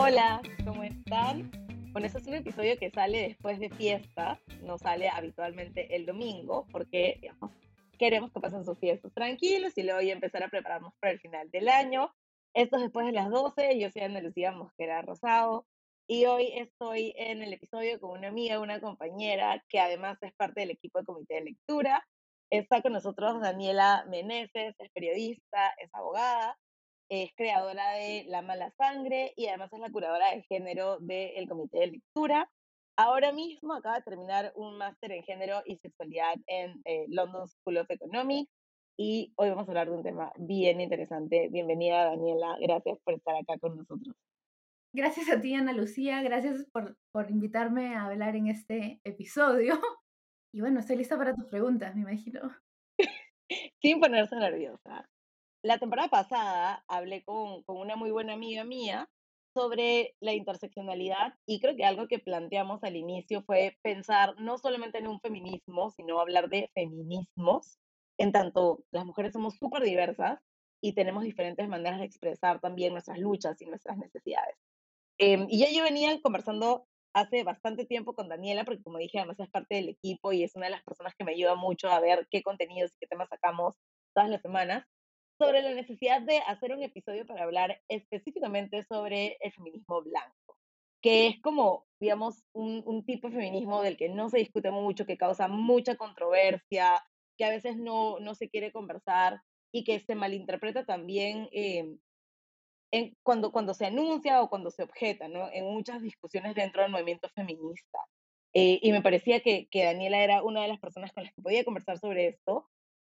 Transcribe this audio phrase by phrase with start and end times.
[0.00, 1.50] Hola, ¿cómo están?
[1.90, 6.68] Bueno, este es un episodio que sale después de fiesta, no sale habitualmente el domingo,
[6.70, 7.50] porque digamos,
[7.98, 11.50] queremos que pasen sus fiestas tranquilos y luego ya empezar a prepararnos para el final
[11.50, 12.14] del año.
[12.54, 15.66] Esto es después de las 12, yo soy Ana Lucía Mosquera Rosado
[16.06, 20.60] y hoy estoy en el episodio con una amiga, una compañera que además es parte
[20.60, 22.06] del equipo de comité de lectura.
[22.50, 26.56] Está con nosotros Daniela Meneses, es periodista, es abogada
[27.08, 31.78] es creadora de La Mala Sangre y además es la curadora de género del Comité
[31.78, 32.50] de Lectura.
[32.96, 37.78] Ahora mismo acaba de terminar un máster en género y sexualidad en eh, London School
[37.78, 38.50] of Economics
[38.96, 41.48] y hoy vamos a hablar de un tema bien interesante.
[41.48, 44.14] Bienvenida Daniela, gracias por estar acá con nosotros.
[44.92, 49.80] Gracias a ti Ana Lucía, gracias por, por invitarme a hablar en este episodio.
[50.50, 52.40] Y bueno, estoy lista para tus preguntas, me imagino.
[53.82, 55.06] Sin ponerse nerviosa
[55.68, 59.06] la temporada pasada hablé con, una muy buena amiga mía
[59.52, 64.96] sobre la interseccionalidad y creo que algo que planteamos al inicio fue pensar no solamente
[64.96, 67.78] en un feminismo, sino hablar de feminismos,
[68.16, 70.40] en tanto las mujeres somos súper diversas
[70.80, 74.56] y tenemos diferentes maneras de expresar también nuestras luchas y nuestras necesidades.
[75.18, 79.38] Em, y ya yo venía conversando hace bastante tiempo con Daniela, porque como dije, además
[79.38, 82.00] es parte del equipo y es una de las personas que me ayuda mucho a
[82.00, 83.74] ver qué contenidos y qué temas sacamos
[84.14, 84.86] todas las semanas
[85.38, 90.58] sobre la necesidad de hacer un episodio para hablar específicamente sobre el feminismo blanco,
[91.00, 95.16] que es como, digamos, un, tipo de feminismo del que no se discute mucho, que
[95.16, 97.02] causa mucha controversia,
[97.36, 99.40] que a veces no, no se quiere conversar
[99.72, 101.96] y que se malinterpreta también eh,
[102.90, 105.48] en, cuando, cuando se anuncia o cuando se objeta, ¿no?
[105.52, 107.98] En muchas discusiones dentro del movimiento feminista.
[108.54, 111.42] Eh, y me parecía que, que Daniela era una de las personas con las que
[111.42, 112.66] podía conversar sobre esto,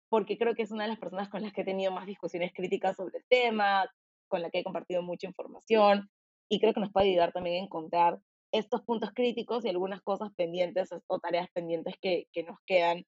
[0.08, 2.52] porque creo que es una de las personas con las que he tenido más discusiones
[2.54, 3.90] críticas sobre el tema,
[4.28, 6.08] con la que he compartido mucha información
[6.48, 8.18] y creo que nos puede ayudar también a encontrar
[8.52, 13.04] estos puntos críticos y algunas cosas pendientes o tareas pendientes que, que nos quedan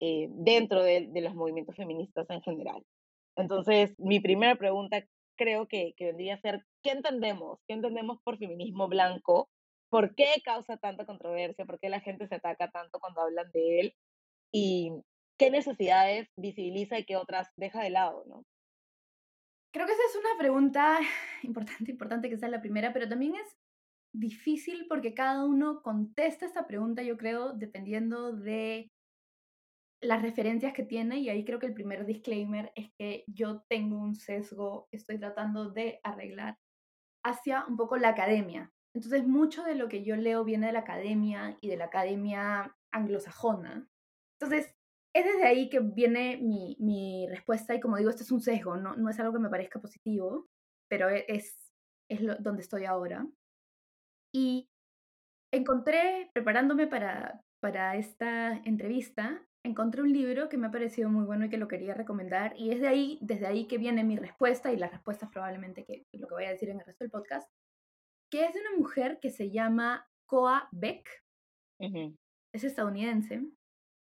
[0.00, 2.82] eh, dentro de, de, los movimientos feministas en general.
[3.36, 5.04] Entonces, mi primera pregunta
[5.36, 7.60] creo que, que vendría a ser, ¿qué entendemos?
[7.68, 9.48] ¿Qué entendemos por feminismo blanco?
[9.88, 11.64] ¿Por qué causa tanta controversia?
[11.64, 13.94] ¿Por qué la gente se ataca tanto cuando hablan de él?
[14.52, 14.92] Y,
[15.40, 18.44] qué necesidades visibiliza y qué otras deja de lado, ¿no?
[19.72, 21.00] Creo que esa es una pregunta
[21.42, 23.56] importante, importante que sea la primera, pero también es
[24.14, 28.90] difícil porque cada uno contesta esta pregunta, yo creo, dependiendo de
[30.02, 33.98] las referencias que tiene y ahí creo que el primer disclaimer es que yo tengo
[33.98, 36.58] un sesgo estoy tratando de arreglar
[37.24, 38.72] hacia un poco la academia.
[38.94, 42.76] Entonces, mucho de lo que yo leo viene de la academia y de la academia
[42.92, 43.88] anglosajona.
[44.38, 44.74] Entonces,
[45.14, 48.76] es desde ahí que viene mi, mi, respuesta y como digo, esto es un sesgo,
[48.76, 50.48] no, no es algo que me parezca positivo,
[50.88, 51.56] pero e, es,
[52.08, 53.26] es lo, donde estoy ahora.
[54.32, 54.68] Y
[55.52, 61.46] encontré, preparándome para, para esta entrevista, encontré un libro que me ha parecido muy bueno
[61.46, 64.72] y que lo quería recomendar y es de ahí, desde ahí que viene mi respuesta
[64.72, 67.50] y las respuestas probablemente que lo que voy a decir en el resto del podcast,
[68.30, 71.08] que es de una mujer que se llama Koa Beck,
[72.52, 73.42] es estadounidense,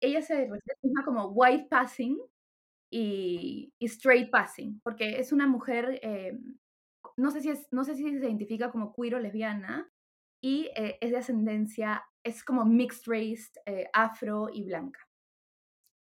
[0.02, 2.20] ella se refiere como white passing
[2.92, 6.38] y, straight passing, porque es una mujer, eh,
[7.16, 9.90] no, sé si no sé si se identifica como queer lesbiana,
[10.44, 15.00] y eh, es de ascendencia, es como mixed race, eh, afro y blanca,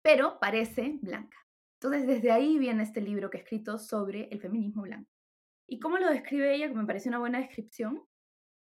[0.01, 1.37] pero parece blanca.
[1.81, 5.09] Entonces, desde ahí viene este libro que he escrito sobre el feminismo blanco.
[5.67, 6.67] ¿Y cómo lo describe ella?
[6.67, 8.03] Que me parece una buena descripción.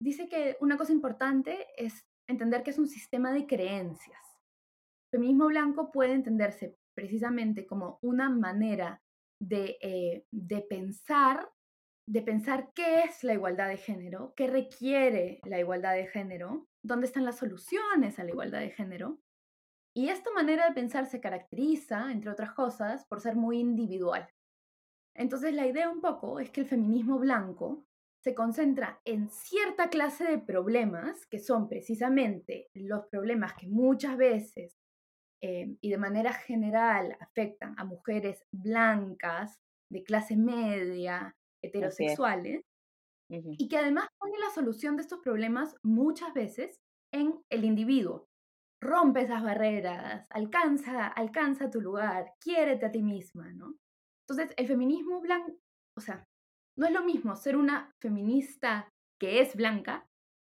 [0.00, 4.33] Dice que una cosa importante es entender que es un sistema de creencias
[5.14, 9.02] feminismo blanco puede entenderse precisamente como una manera
[9.40, 11.48] de, eh, de pensar
[12.06, 17.06] de pensar qué es la igualdad de género, qué requiere la igualdad de género, dónde
[17.06, 19.20] están las soluciones a la igualdad de género.
[19.96, 24.28] Y esta manera de pensar se caracteriza, entre otras cosas, por ser muy individual.
[25.16, 27.86] Entonces la idea un poco es que el feminismo blanco
[28.22, 34.76] se concentra en cierta clase de problemas, que son precisamente los problemas que muchas veces
[35.46, 39.60] Em, y de manera general afectan a mujeres blancas,
[39.92, 42.62] de clase media, heterosexuales,
[43.28, 46.80] y que además pone la solución de estos problemas muchas veces
[47.12, 48.26] en el individuo.
[48.82, 53.74] Rompe esas barreras, alcanza, alcanza tu lugar, quiérete a ti misma, ¿no?
[54.26, 55.58] Entonces, el feminismo blanco,
[55.98, 56.24] o sea,
[56.78, 58.88] no es lo mismo ser una feminista
[59.20, 60.06] que es blanca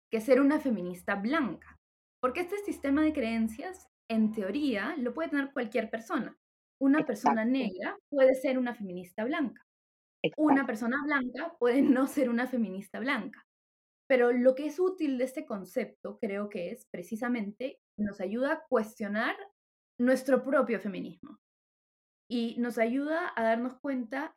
[0.10, 1.76] que ser una feminista blanca.
[2.22, 6.38] Porque este sistema de creencias en teoría, lo puede tener cualquier persona.
[6.80, 9.66] Una persona negra puede ser una feminista blanca.
[10.38, 13.46] Una persona blanca puede no ser una feminista blanca.
[14.08, 18.64] Pero lo que es útil de este concepto creo que es precisamente nos ayuda a
[18.70, 19.36] cuestionar
[20.00, 21.40] nuestro propio feminismo
[22.30, 24.36] y nos ayuda a darnos cuenta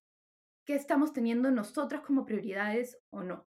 [0.67, 3.46] qué estamos teniendo nosotras como prioridades o no.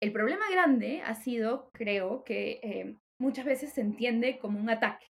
[0.00, 5.06] El problema grande ha sido, creo, que eh, muchas veces se entiende como un ataque.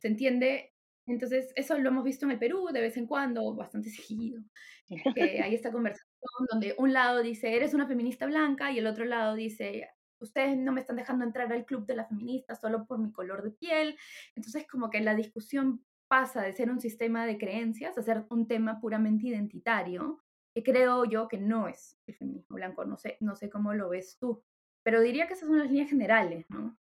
[0.00, 0.72] Se entiende,
[1.06, 4.42] entonces eso lo hemos visto en el Perú de vez en cuando, bastante seguido,
[5.14, 6.08] que hay esta conversación
[6.50, 9.88] donde un lado dice, eres una feminista blanca y el otro lado dice,
[10.20, 13.42] ustedes no me están dejando entrar al club de la feminista solo por mi color
[13.42, 13.96] de piel.
[14.34, 18.46] Entonces como que la discusión pasa de ser un sistema de creencias a ser un
[18.46, 20.22] tema puramente identitario,
[20.54, 23.88] que creo yo que no es el feminismo blanco, no sé, no sé cómo lo
[23.88, 24.42] ves tú,
[24.82, 26.78] pero diría que esas son las líneas generales, ¿no?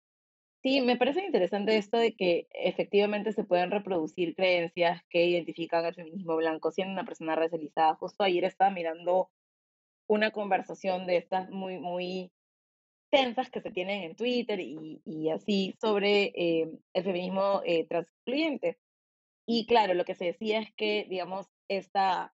[0.67, 5.95] Sí, me parece interesante esto de que efectivamente se pueden reproducir creencias que identifican al
[5.95, 7.95] feminismo blanco siendo una persona racializada.
[7.95, 9.31] Justo ayer estaba mirando
[10.09, 12.33] una conversación de estas muy, muy
[13.11, 18.77] tensas que se tienen en Twitter y, así sobre eh, el feminismo eh, transexcluyente.
[19.47, 22.35] Y claro, lo que se decía es que, digamos, esta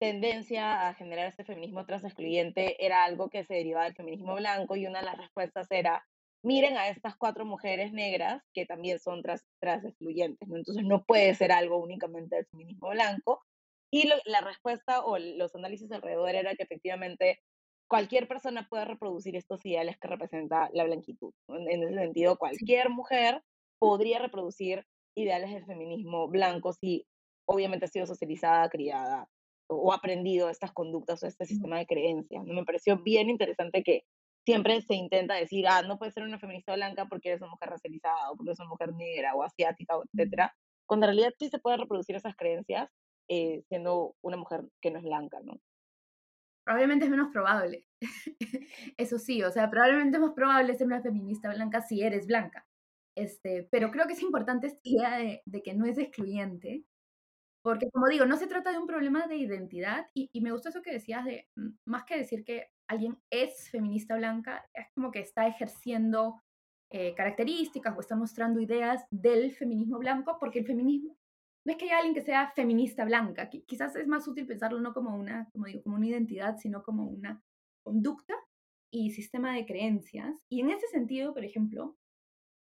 [0.00, 4.86] tendencia a generar este feminismo transexcluyente era algo que se derivaba del feminismo blanco y
[4.86, 6.07] una de las respuestas era,
[6.42, 9.44] miren a estas cuatro mujeres negras que también son trans,
[9.84, 10.56] excluyentes, ¿no?
[10.56, 13.42] Entonces no puede ser algo únicamente del feminismo blanco.
[13.90, 17.40] Y la respuesta o los análisis alrededor era que efectivamente
[17.88, 21.32] cualquier persona puede reproducir estos ideales que representa la blanquitud.
[21.48, 23.42] En ese sentido, cualquier mujer
[23.78, 24.84] podría reproducir
[25.16, 27.06] ideales del feminismo blanco si
[27.46, 29.26] obviamente ha sido socializada, criada
[29.68, 32.44] o aprendido estas conductas o este sistema de creencias.
[32.44, 34.04] Me pareció bien interesante que
[34.48, 37.68] siempre se intenta decir, ah, no puedes ser una feminista blanca porque eres una mujer
[37.68, 40.54] racializada o porque eres una mujer negra o asiática, etcétera,
[40.86, 42.90] cuando en realidad sí se puede reproducir esas creencias
[43.28, 45.60] eh, siendo una mujer que no es blanca, ¿no?
[46.64, 47.84] Probablemente es menos probable.
[48.96, 52.66] Eso sí, o sea, probablemente es más probable ser una feminista blanca si eres blanca.
[53.14, 56.84] Este, pero creo que es importante esta idea de, de que no es excluyente,
[57.62, 60.70] porque como digo, no se trata de un problema de identidad y, y me gusta
[60.70, 65.10] eso que decías de, mm, más que decir que alguien es feminista blanca, es como
[65.10, 66.42] que está ejerciendo
[66.90, 71.16] eh, características o está mostrando ideas del feminismo blanco, porque el feminismo
[71.64, 74.94] no es que haya alguien que sea feminista blanca, quizás es más útil pensarlo no
[74.94, 77.42] como una, como digo, como una identidad, sino como una
[77.82, 78.34] conducta
[78.90, 80.34] y sistema de creencias.
[80.48, 81.98] Y en ese sentido, por ejemplo,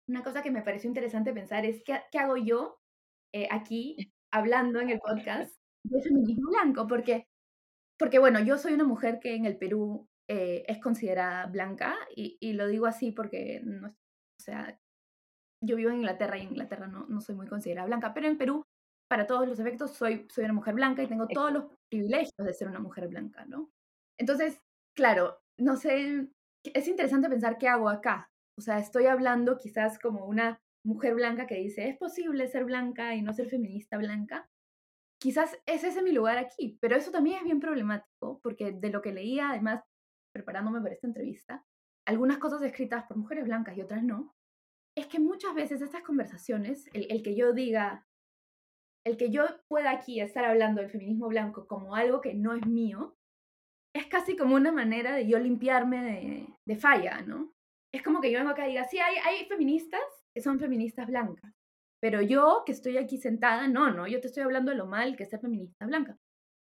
[0.08, 2.80] una cosa que me pareció interesante pensar es qué, qué hago yo
[3.34, 3.98] eh, aquí
[4.32, 5.54] hablando en el podcast
[5.84, 7.28] de feminismo blanco, porque
[7.98, 12.38] porque bueno, yo soy una mujer que en el Perú eh, es considerada blanca y,
[12.40, 14.80] y, lo digo así porque, no, o sea,
[15.64, 18.38] yo vivo en Inglaterra y en Inglaterra no, no soy muy considerada blanca, pero en
[18.38, 18.64] Perú,
[19.10, 22.54] para todos los efectos, soy, soy una mujer blanca y tengo todos los privilegios de
[22.54, 23.70] ser una mujer blanca, ¿no?
[24.20, 24.60] Entonces,
[24.96, 26.28] claro, no sé,
[26.64, 28.30] es interesante pensar qué hago acá.
[28.58, 33.16] O sea, estoy hablando quizás como una mujer blanca que dice, es posible ser blanca
[33.16, 34.48] y no ser feminista blanca,
[35.25, 39.01] quizás ese es mi lugar aquí, pero eso también es bien problemático, porque de lo
[39.01, 39.83] que leía, además,
[40.31, 41.66] preparándome para esta entrevista,
[42.06, 44.36] algunas cosas escritas por mujeres blancas y otras no,
[44.95, 48.07] es que muchas veces estas conversaciones, el, que yo diga,
[49.04, 52.68] el que yo pueda aquí estar hablando del feminismo blanco como algo que no es
[52.68, 53.18] mío,
[53.96, 57.51] es casi como una manera de yo limpiarme de, falla, ¿no?
[57.91, 60.03] Es como que yo vengo acá y diga, sí, hay feministas
[60.36, 61.51] que son feministas blancas,
[62.02, 65.16] pero yo que estoy aquí sentada, no, no, yo te estoy hablando de lo mal
[65.16, 66.18] que es ser feminista blanca.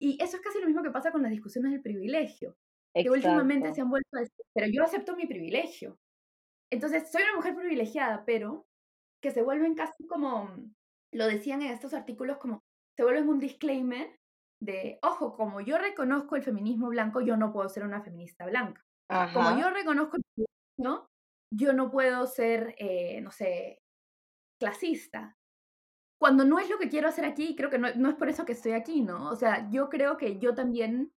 [0.01, 2.57] Y eso es casi lo mismo que pasa con las discusiones del privilegio,
[2.95, 5.99] que últimamente se han vuelto a decir, pero yo acepto mi privilegio.
[6.71, 8.67] Entonces, soy una mujer privilegiada, pero
[9.23, 10.51] que se vuelven casi como,
[11.13, 12.63] lo decían en estos artículos, como
[12.97, 14.19] se vuelven un disclaimer
[14.61, 18.83] de, ojo, como yo reconozco el feminismo blanco, yo no puedo ser una feminista blanca.
[19.33, 21.07] Como yo reconozco el feminismo,
[21.53, 23.81] yo no puedo ser, eh, no sé,
[24.59, 25.37] clasista.
[26.21, 28.45] Cuando no es lo que quiero hacer aquí, creo que no, no, es por eso
[28.45, 29.31] que estoy aquí, ¿no?
[29.31, 31.13] O sea, yo creo que yo también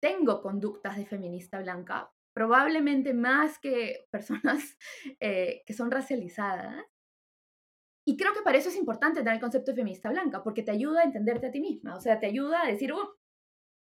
[0.00, 4.76] tengo conductas de feminista blanca, probablemente más que personas
[5.20, 6.84] eh, que son racializadas.
[8.08, 10.70] Y creo que para eso es importante tener el concepto de feminista blanca, porque te
[10.70, 13.16] ayuda a entenderte a ti misma, o sea, te ayuda a decir, uh,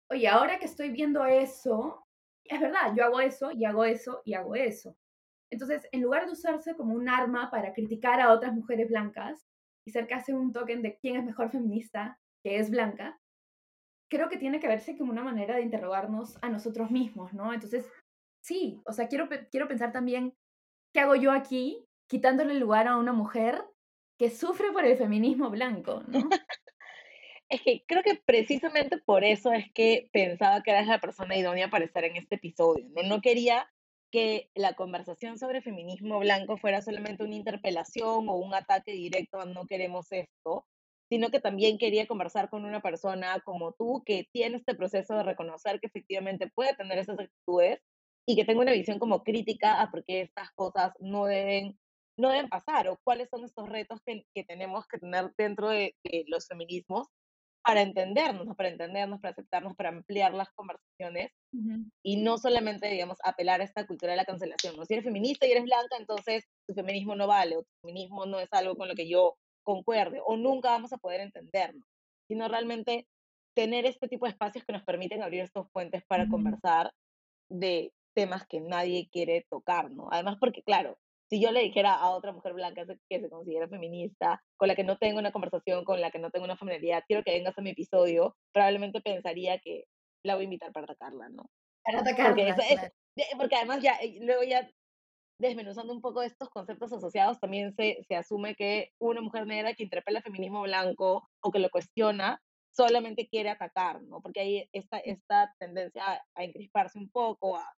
[0.10, 2.08] oye, ahora que estoy viendo eso,
[2.46, 4.96] es verdad, yo hago eso y hago eso y hago eso.
[5.52, 9.46] Entonces, en lugar de usarse como un arma para criticar a otras mujeres blancas
[9.88, 13.20] y ser casi un token de quién es mejor feminista, que es blanca,
[14.10, 17.54] creo que tiene que verse como una manera de interrogarnos a nosotros mismos, ¿no?
[17.54, 17.90] Entonces,
[18.44, 20.34] sí, o sea, quiero, quiero pensar también,
[20.94, 23.64] ¿qué hago yo aquí quitándole lugar a una mujer
[24.18, 26.20] que sufre por el feminismo blanco, ¿no?
[27.48, 31.70] Es que creo que precisamente por eso es que pensaba que eras la persona idónea
[31.70, 33.04] para estar en este episodio, ¿no?
[33.04, 33.72] No quería
[34.16, 39.46] que la conversación sobre feminismo blanco fuera solamente una interpelación o un ataque directo a
[39.46, 40.66] no queremos esto,
[41.10, 45.24] sino que también quería conversar con una persona como tú que tiene este proceso de
[45.24, 47.82] reconocer que efectivamente puede tener esas actitudes
[48.26, 51.78] y que tenga una visión como crítica a por qué estas cosas no deben,
[52.18, 55.94] no deben pasar o cuáles son estos retos que, que tenemos que tener dentro de,
[56.06, 57.10] de, los feminismos
[57.66, 61.92] para entendernos, para entendernos, para aceptarnos, para ampliar las conversaciones uh -huh.
[62.04, 64.76] y no solamente, digamos, apelar a esta cultura de la cancelación.
[64.76, 64.86] ¿no?
[64.86, 68.40] Si eres feminista y eres blanca, entonces tu feminismo no vale o tu feminismo no
[68.40, 71.88] es algo con lo que yo concuerde o nunca vamos a poder entendernos,
[72.28, 73.08] sino realmente
[73.56, 76.32] tener este tipo de espacios que nos permiten abrir estos puentes para uh -huh.
[76.32, 76.92] conversar
[77.50, 80.08] de temas que nadie quiere tocar, ¿no?
[80.12, 84.44] Además porque, claro, si yo le dijera a otra mujer blanca que se considera feminista,
[84.58, 87.24] con la que no tengo una conversación, con la que no tengo una familiaridad, quiero
[87.24, 89.86] que vengas a mi episodio, probablemente pensaría que
[90.24, 91.50] la voy a invitar para atacarla, ¿no?
[91.84, 92.94] Para atacarla, porque, es, claro.
[93.16, 94.70] es, porque además ya, eh, luego ya
[95.40, 99.84] desmenuzando un poco estos conceptos asociados, también se, se asume que una mujer negra que
[99.84, 102.42] interpela el feminismo blanco o que lo cuestiona,
[102.72, 104.22] solamente quiere atacar, ¿no?
[104.22, 107.74] Porque hay esta, esta tendencia a, a encrisparse un poco, a,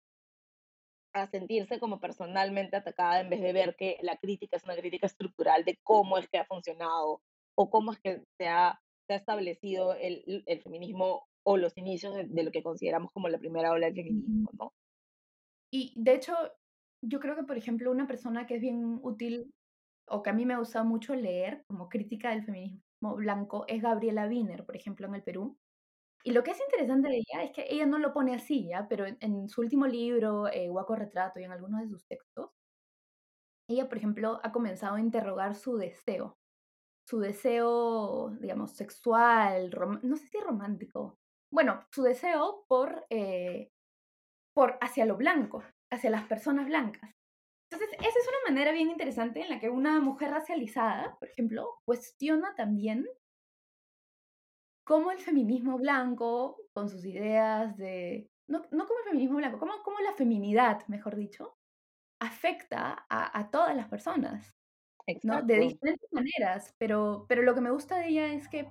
[1.23, 5.07] a sentirse como personalmente atacada en vez de ver que la crítica es una crítica
[5.07, 7.21] estructural de cómo es que ha funcionado
[7.55, 12.15] o cómo es que se ha, se ha establecido el, el feminismo o los inicios
[12.15, 14.73] de, de, lo que consideramos como la primera ola del feminismo, ¿no?
[15.71, 16.33] Y de hecho,
[17.01, 19.53] yo creo que, por ejemplo, una persona que es bien útil
[20.09, 22.81] o que a mí me ha gustado mucho leer como crítica del feminismo
[23.15, 25.57] blanco es Gabriela Wiener, por ejemplo, en el Perú.
[26.27, 28.85] Y lo que es interesante de ella es que ella no lo pone así, ¿ya?
[28.89, 32.49] Pero en, en su último libro, eh, Guaco Retrato, y en algunos de sus textos,
[33.69, 36.37] ella, por ejemplo, ha comenzado a interrogar su deseo.
[37.07, 39.71] Su deseo, digamos, sexual,
[40.03, 41.15] no sé si romántico.
[41.49, 43.69] Bueno, su deseo por, eh,
[44.53, 47.11] por hacia lo blanco, hacia las personas blancas.
[47.71, 51.75] Entonces, esa es una manera bien interesante en la que una mujer racializada, por ejemplo,
[51.85, 53.05] cuestiona también
[54.87, 59.73] cómo el feminismo blanco, con sus ideas de, no, no como el feminismo blanco, cómo,
[59.83, 61.57] cómo la feminidad, mejor dicho,
[62.21, 64.55] afecta a, a todas las personas,
[65.23, 65.43] ¿no?
[65.43, 68.69] De diferentes maneras, pero, pero lo que me gusta de ella es que,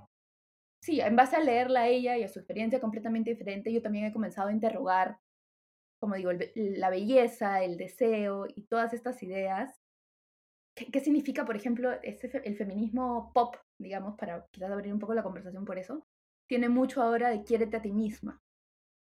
[0.83, 4.07] sí, en base a leerla a ella y a su experiencia completamente diferente, yo también
[4.07, 5.19] he comenzado a interrogar,
[6.01, 9.83] como digo, el, la belleza, el deseo y todas estas ideas.
[10.77, 15.15] ¿Qué, qué significa, por ejemplo, ese, el feminismo pop digamos, para quizás abrir un poco
[15.15, 16.07] la conversación por eso,
[16.49, 18.41] tiene mucho ahora de quiérete a ti misma.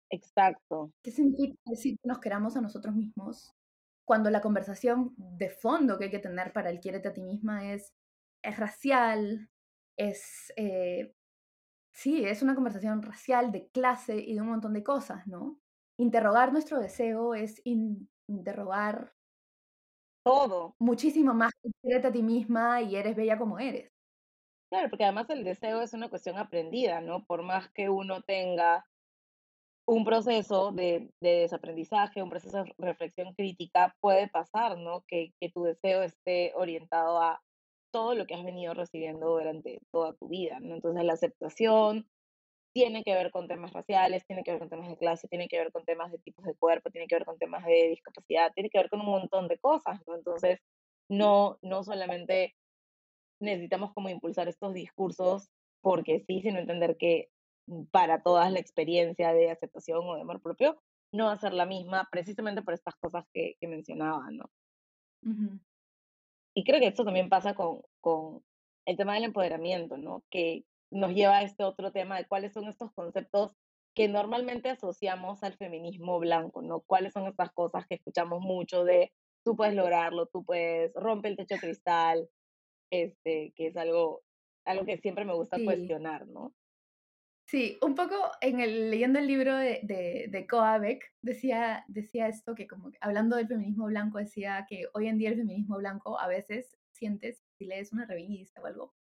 [0.09, 0.91] Exacto.
[1.03, 3.53] ¿Qué significa decir que nos queramos a nosotros mismos
[4.05, 7.71] cuando la conversación de fondo que hay que tener para el quiérete a ti misma
[7.73, 7.93] es,
[8.43, 9.49] es racial,
[9.97, 11.13] es, eh,
[11.93, 15.59] sí, es una conversación racial, de clase y de un montón de cosas, ¿no?
[15.97, 19.13] Interrogar nuestro deseo es in, interrogar
[20.23, 20.75] todo.
[20.79, 23.94] Muchísimo más que quiérete a ti misma y eres bella como eres.
[24.71, 27.23] Claro, porque además el deseo es una cuestión aprendida, ¿no?
[27.25, 28.85] Por más que uno tenga
[29.87, 35.03] un proceso de, de desaprendizaje, un proceso de reflexión crítica, puede pasar, ¿no?
[35.07, 37.41] Que, que tu deseo esté orientado a
[37.91, 40.75] todo lo que has venido recibiendo durante toda tu vida, ¿no?
[40.75, 42.07] Entonces la aceptación
[42.73, 45.57] tiene que ver con temas raciales, tiene que ver con temas de clase, tiene que
[45.59, 48.69] ver con temas de tipos de cuerpo, tiene que ver con temas de discapacidad, tiene
[48.69, 50.15] que ver con un montón de cosas, ¿no?
[50.15, 50.59] Entonces,
[51.09, 52.55] no, no solamente
[53.39, 55.49] necesitamos como impulsar estos discursos
[55.81, 57.29] porque sí, sino entender que
[57.91, 61.65] para todas la experiencia de aceptación o de amor propio no va a ser la
[61.65, 64.45] misma precisamente por estas cosas que, que mencionaba, ¿no?
[65.23, 65.59] Uh -huh.
[66.55, 68.43] Y creo que esto también pasa con, con
[68.85, 70.23] el tema del empoderamiento, ¿no?
[70.29, 73.51] Que nos lleva a este otro tema de cuáles son estos conceptos
[73.95, 76.81] que normalmente asociamos al feminismo blanco, ¿no?
[76.81, 79.11] ¿Cuáles son estas cosas que escuchamos mucho de
[79.43, 82.29] tú puedes lograrlo, tú puedes romper el techo de cristal,
[82.91, 84.23] este, que es algo,
[84.65, 85.65] algo que siempre me gusta Sí.
[85.65, 86.53] cuestionar, ¿no?
[87.47, 92.55] Sí, un poco en el, leyendo el libro de, de, de Coabeck, decía, decía esto,
[92.55, 96.27] que como hablando del feminismo blanco, decía que hoy en día el feminismo blanco a
[96.27, 98.95] veces sientes, si lees una revista o algo,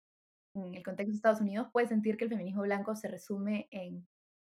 [0.55, 4.07] en el contexto de Estados Unidos, puedes sentir que el feminismo blanco se resume en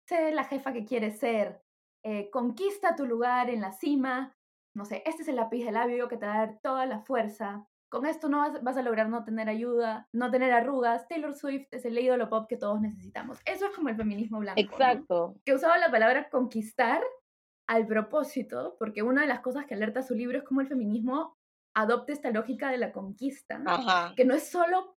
[0.08, 1.62] ser la jefa que quieres ser,
[2.04, 4.36] eh, conquista tu lugar en la cima,
[4.76, 7.00] no sé, este es el lápiz de labio que te va a dar toda la
[7.02, 11.08] fuerza, con esto no vas, vas, a lograr no tener ayuda, no tener arrugas.
[11.08, 13.38] Taylor Swift es el ídolo pop que todos necesitamos.
[13.46, 14.60] Eso es como el feminismo blanco.
[14.60, 15.36] Exacto.
[15.36, 15.42] ¿no?
[15.46, 17.04] Que usaba la palabra conquistar
[17.68, 21.38] al propósito, porque una de las cosas que alerta su libro es cómo el feminismo
[21.76, 24.14] adopta esta lógica de la conquista, Ajá.
[24.16, 24.98] que no es solo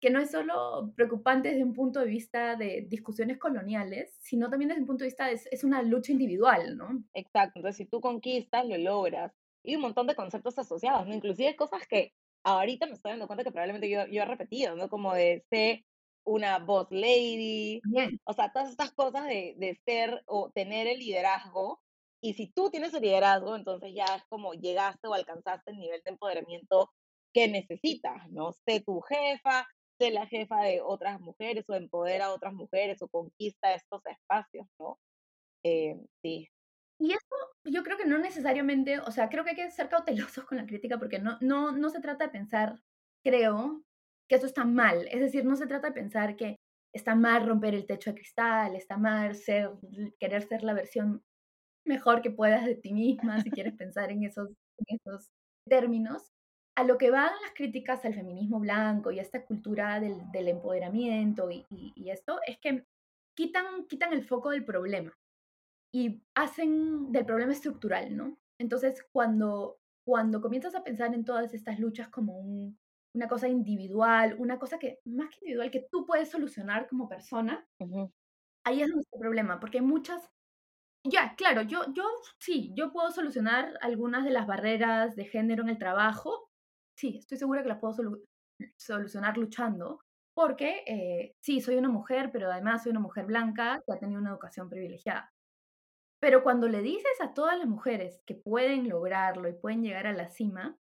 [0.00, 4.68] que no es solo preocupante desde un punto de vista de discusiones coloniales, sino también
[4.68, 7.02] desde un punto de vista de es, es una lucha individual, ¿no?
[7.12, 9.32] Exacto, entonces si tú conquistas, lo logras.
[9.66, 11.14] Y un montón de conceptos asociados, ¿no?
[11.14, 12.12] Inclusive cosas que
[12.44, 14.88] ahorita me estoy dando cuenta que probablemente yo, yo he repetido, ¿no?
[14.88, 15.84] Como de ser
[16.24, 18.18] una boss lady, Bien.
[18.24, 21.80] o sea, todas estas cosas de, de ser o tener el liderazgo.
[22.20, 26.00] Y si tú tienes el liderazgo, entonces ya es como llegaste o alcanzaste el nivel
[26.04, 26.90] de empoderamiento
[27.32, 28.52] que necesitas, ¿no?
[28.52, 29.66] Sé tu jefa,
[29.98, 34.66] sé la jefa de otras mujeres o empodera a otras mujeres o conquista estos espacios,
[34.78, 34.98] ¿no?
[35.64, 36.48] Eh, sí,
[36.98, 40.44] Y eso yo creo que no necesariamente, o sea, creo que hay que ser cautelosos
[40.44, 42.80] con la crítica porque no, no, no se trata de pensar,
[43.24, 43.82] creo,
[44.28, 45.06] que eso está mal.
[45.10, 46.56] Es decir, no se trata de pensar que
[46.94, 49.70] está mal romper el techo de cristal, está mal ser,
[50.18, 51.22] querer ser la versión
[51.84, 55.28] mejor que puedas de ti misma, si quieres pensar en esos, en esos
[55.68, 56.32] términos.
[56.76, 60.48] A lo que van las críticas al feminismo blanco y a esta cultura del, del
[60.48, 62.84] empoderamiento y, y, y esto, es que
[63.34, 65.16] quitan, quitan el foco del problema
[65.96, 68.38] y hacen del problema estructural, ¿no?
[68.58, 72.78] Entonces, cuando, cuando comienzas a pensar en todas estas luchas como un,
[73.14, 77.66] una cosa individual, una cosa que, más que individual, que tú puedes solucionar como persona,
[77.78, 78.12] ujú,
[78.64, 80.22] ahí es nuestro problema, porque muchas,
[81.04, 82.04] ya, claro, yo, yo
[82.40, 86.50] sí, yo puedo solucionar algunas de las barreras de género en el trabajo,
[86.96, 88.24] sí, estoy segura que las puedo solu-
[88.76, 90.00] solucionar luchando,
[90.34, 94.20] porque eh, sí, soy una mujer, pero además soy una mujer blanca que ha tenido
[94.20, 95.32] una educación privilegiada.
[96.20, 100.12] Pero cuando le dices a todas las mujeres que pueden lograrlo y pueden llegar a
[100.12, 100.78] la cima,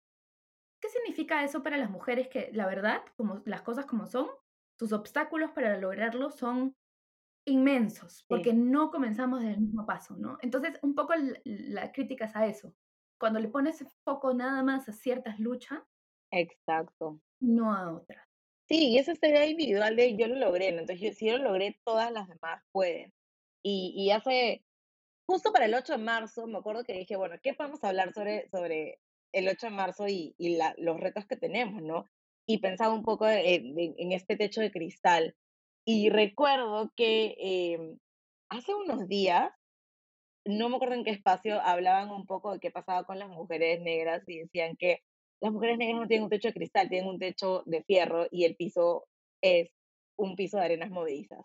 [0.80, 4.28] ¿qué significa eso para las mujeres que, la verdad, como las cosas como son,
[4.78, 6.76] sus obstáculos para lograrlo son
[7.46, 10.38] inmensos, sí, porque no comenzamos del mismo paso, ¿no?
[10.42, 12.74] Entonces, un poco l- la crítica es a eso.
[13.18, 15.82] Cuando le pones foco nada más a ciertas luchas,
[16.32, 17.20] exacto.
[17.40, 18.26] no a otras.
[18.68, 20.80] Sí, y es esta idea individual de yo lo logré, ¿no?
[20.80, 23.12] Entonces, yo, si yo lo logré, todas las demás pueden.
[23.62, 24.64] Y, y hace,
[25.30, 28.48] justo para el 8 de marzo, me acuerdo que dije, bueno, ¿qué podemos hablar sobre,
[28.50, 28.98] sobre
[29.32, 32.06] el 8 de marzo y, y la, los retos que tenemos, ¿no?
[32.46, 35.36] Y pensaba un poco en, en- en este techo de cristal.
[35.86, 37.98] Y recuerdo que em,
[38.50, 39.50] hace unos días,
[40.46, 43.80] no me acuerdo en qué espacio, hablaban un poco de qué pasaba con las mujeres
[43.80, 45.00] negras y decían que
[45.40, 48.44] las mujeres negras no tienen un techo de cristal, tienen un techo de fierro y
[48.44, 49.06] el piso
[49.42, 49.70] es
[50.18, 51.40] un piso de arenas movedizas.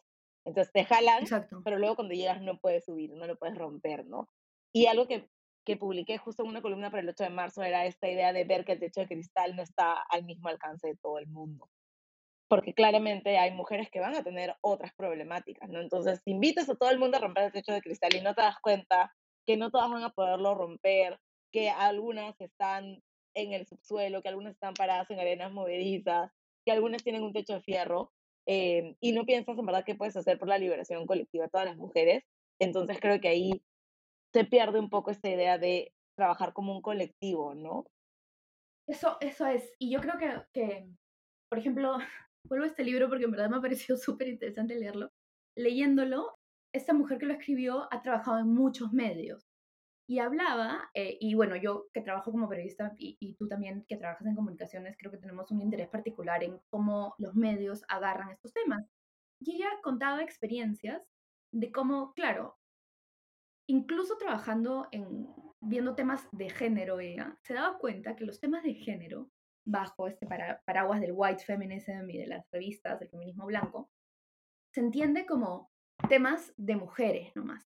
[0.46, 1.62] Entonces te jalan, Exacto.
[1.64, 4.30] pero luego cuando llegas no puedes subir, no lo puedes romper, ¿no?
[4.74, 5.28] Y algo que,
[5.66, 8.44] que publiqué justo en una columna para el 8 de marzo era esta idea de
[8.44, 11.70] ver que el techo de cristal no está al mismo alcance de todo el mundo
[12.48, 15.82] porque claramente hay mujeres que van a tener otras problemáticas, ¿no?
[15.82, 18.36] Entonces, si invitas a todo el mundo a romper el techo de cristal y no
[18.36, 19.14] te das cuenta
[19.46, 21.20] que no todas van a poderlo romper,
[21.52, 23.02] que algunas están
[23.34, 26.32] en el subsuelo, que algunas están paradas en arenas movedizas,
[26.66, 28.12] que algunas tienen un techo de fierro,
[28.46, 31.68] eh, y no piensas en verdad qué puedes hacer por la liberación colectiva de todas
[31.68, 32.24] las mujeres,
[32.60, 33.62] entonces creo que ahí
[34.34, 37.86] se pierde un poco esta idea de trabajar como un colectivo, ¿no?
[38.88, 39.74] Eso, eso es.
[39.80, 40.88] Y yo creo que, que,
[41.50, 41.98] por ejemplo,
[42.48, 45.12] vuelvo a este libro porque en verdad me ha parecido súper interesante leerlo.
[45.58, 46.38] Leyéndolo,
[46.74, 49.55] esta mujer que lo escribió ha trabajado en muchos medios
[50.08, 53.98] y hablaba, eh, y bueno, yo que trabajo como periodista y, y tú también que
[53.98, 58.54] trabajas en comunicaciones, creo que tenemos un interés particular en cómo los medios agarran estos
[58.54, 58.86] temas.
[59.40, 61.02] Y ella contaba experiencias
[61.52, 62.58] de cómo, claro,
[63.68, 65.28] incluso trabajando en,
[65.62, 69.30] viendo temas de género, ella se daba cuenta que los temas de género,
[69.66, 73.90] bajo este para, paraguas del white feminism y de las revistas del feminismo blanco,
[74.74, 75.72] se entiende como
[76.10, 77.66] temas de mujeres nomás.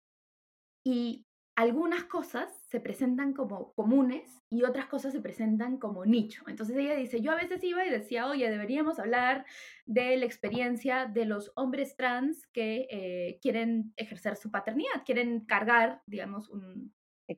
[0.85, 6.43] Y algunas cosas se presentan como comunes y otras cosas se presentan como nicho.
[6.49, 9.47] Entonces ella dice, yo a veces iba y decía, oye, deberíamos hablar
[9.87, 16.03] de la experiencia de los hombres trans que eh, quieren ejercer su paternidad, quieren cargar,
[16.07, 16.93] digamos, un,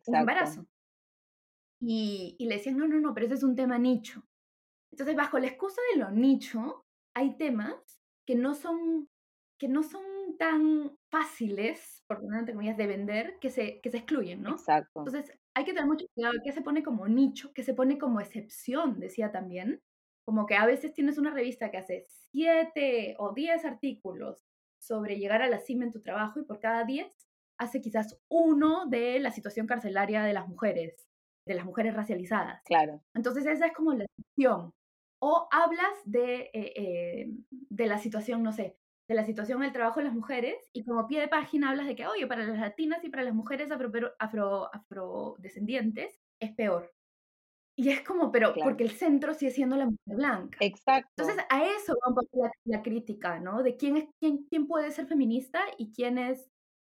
[0.06, 0.66] un embarazo.
[1.78, 4.22] Y, y le decían, no, no, no, pero ese es un tema nicho.
[4.90, 9.10] Entonces, bajo la excusa de lo nicho, hay temas que no son,
[9.58, 10.02] que no son
[10.36, 14.52] tan fáciles, por poner entre comillas, de vender, que se, que se excluyen, ¿no?
[14.52, 17.98] exacto, Entonces, hay que tener mucho cuidado qué se pone como nicho, qué se pone
[17.98, 19.82] como excepción, decía también.
[20.24, 24.44] Como que a veces tienes una revista que hace siete o diez artículos
[24.78, 27.12] sobre llegar a la cima en tu trabajo y por cada diez
[27.58, 31.08] hace quizás uno de la situación carcelaria de las mujeres,
[31.46, 32.62] de las mujeres racializadas.
[32.64, 34.72] claro, Entonces esa es como la excepción.
[35.20, 38.76] O hablas de, eh, eh, de la situación, no sé,
[39.08, 41.94] de la situación del trabajo de las mujeres y como pie de página hablas de
[41.94, 46.92] que, oye, para las latinas y para las mujeres afro, afro, afrodescendientes es peor.
[47.78, 48.70] Y es como, pero Claro.
[48.70, 50.58] porque el centro sigue siendo la mujer blanca.
[50.60, 51.10] Exacto.
[51.18, 53.62] Entonces, a eso va un poco la, la crítica, ¿no?
[53.62, 56.50] De quién, es, quién, quién puede ser feminista y quién es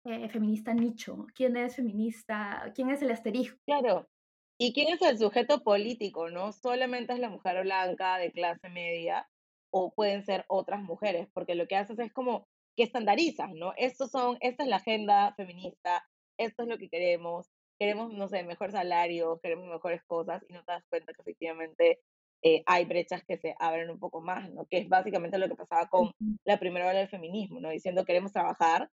[0.05, 3.59] eh, feminista nicho, quién es feminista, quién es el asterisco.
[3.67, 4.07] Claro.
[4.59, 6.53] ¿Y quién es el sujeto político, no?
[6.53, 9.29] Solamente es la mujer blanca de clase media
[9.79, 13.75] o pueden ser otras mujeres, porque lo que haces es como que estandarizas, ¿no?
[13.77, 16.03] Estos son, esta es la agenda feminista,
[16.39, 20.65] esto es lo que queremos, queremos, no sé, mejor salario, queremos mejores cosas y no
[20.65, 22.01] te das cuenta que efectivamente
[22.43, 24.65] eh, hay brechas que se abren un poco más, ¿no?
[24.65, 26.11] Que es básicamente lo que pasaba con
[26.45, 27.69] la primera ola del feminismo, ¿no?
[27.69, 28.89] Diciendo queremos trabajar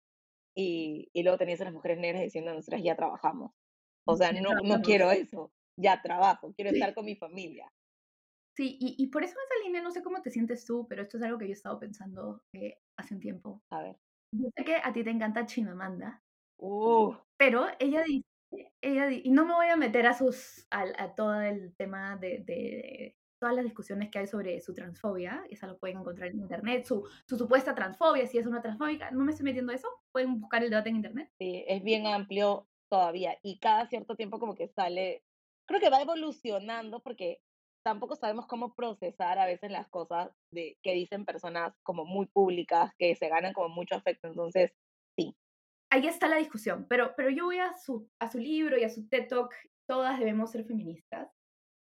[0.52, 3.52] y, y luego tenías a las mujeres negras diciendo nosotras ya trabajamos.
[4.04, 7.70] O sea, no, no quiero eso, ya trabajo, quiero estar con mi familia.
[8.54, 11.16] Sí, y, y, por eso esa línea, no sé cómo te sientes tú, pero esto
[11.16, 13.62] es algo que yo he estado pensando eh, hace un tiempo.
[13.70, 13.98] A ver.
[14.34, 16.22] Yo sé que a ti te encanta Chimamanda,
[16.58, 17.14] uh.
[17.38, 18.26] pero ella dice,
[18.80, 22.42] ella y no me voy a meter a sus, a, a todo el tema de,
[22.44, 26.84] de, todas las discusiones que hay sobre su transfobia, esa lo pueden encontrar en internet,
[26.84, 30.40] su, su supuesta transfobia, si es una transfóbica, no me estoy metiendo a eso, pueden
[30.40, 31.30] buscar el debate en internet.
[31.38, 35.24] Sí, es bien amplio todavía y cada cierto tiempo como que sale,
[35.66, 37.40] creo que va evolucionando porque
[37.82, 42.92] tampoco sabemos cómo procesar a veces las cosas de que dicen personas como muy públicas,
[42.98, 44.28] que se ganan como mucho afecto.
[44.28, 44.72] Entonces,
[45.18, 45.36] sí.
[45.90, 48.88] Ahí está la discusión, pero, pero yo voy a su, a su libro y a
[48.88, 49.54] su TED Talk,
[49.86, 51.30] todas debemos ser feministas.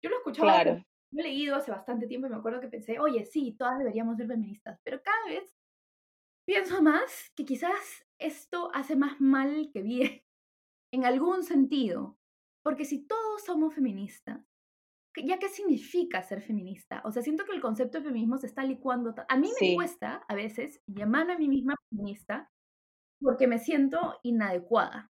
[0.04, 0.84] Yo lo he escuchado, claro.
[1.14, 4.18] lo he leído hace bastante tiempo y me acuerdo que pensé, oye, sí, todas deberíamos
[4.18, 5.56] ser feministas, pero cada vez
[6.46, 10.24] pienso más que quizás esto hace más mal que bien,
[10.94, 12.18] en algún sentido,
[12.64, 14.46] porque si todos somos feministas,
[15.26, 17.02] ya qué significa ser feminista.
[17.06, 19.14] O sea, siento que el concepto de feminismo se está licuando.
[19.30, 19.76] A mí me Sí.
[19.76, 22.52] cuesta a veces llamarme a mí misma feminista
[23.22, 25.12] porque me siento inadecuada.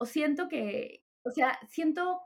[0.00, 2.20] O siento que, o sea, siento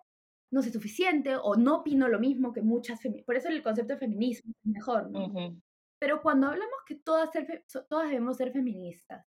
[0.52, 3.26] no sé suficiente o no opino lo mismo que muchas feministas.
[3.26, 5.20] Por eso el concepto de feminismo es mejor, ¿no?
[5.20, 5.62] Ujú.
[6.00, 9.26] Pero cuando hablamos que todas, ser todas debemos ser feministas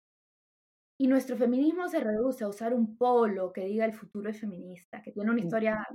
[0.99, 5.01] y nuestro feminismo se reduce a usar un polo que diga el futuro es feminista,
[5.01, 5.43] que tiene una Mm.
[5.43, 5.87] historia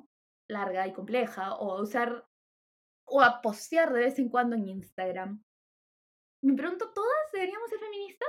[0.48, 2.24] larga y compleja, o a usar
[3.11, 5.42] o a postear de vez en cuando en Instagram.
[6.42, 8.28] Me pregunto, ¿todas deberíamos ser feministas?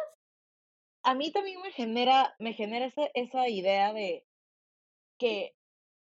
[1.03, 4.25] A mí también me genera, me genera esa, esa idea de
[5.19, 5.53] que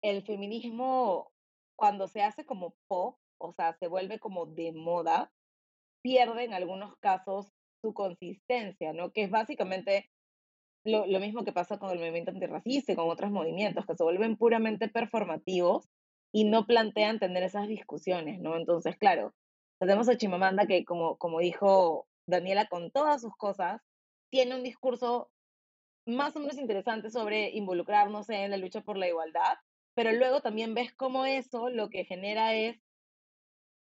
[0.01, 1.31] el feminismo,
[1.77, 5.31] cuando se hace como pop, o sea, se vuelve como de moda,
[6.01, 9.12] pierde en algunos casos su consistencia, ¿no?
[9.12, 10.09] Que es básicamente
[10.84, 14.04] lo, lo mismo que pasa con el movimiento antirracista y con otros movimientos, que se
[14.04, 15.89] vuelven puramente performativos
[16.32, 18.56] y no plantean tener esas discusiones, ¿no?
[18.56, 19.34] Entonces, claro,
[19.80, 23.82] tenemos a Chimamanda que, como, como dijo Daniela, con todas sus cosas,
[24.30, 25.32] tiene un discurso
[26.06, 29.58] más o menos interesante sobre involucrarnos en la lucha por la igualdad,
[29.96, 32.80] pero luego también ves cómo eso lo que genera es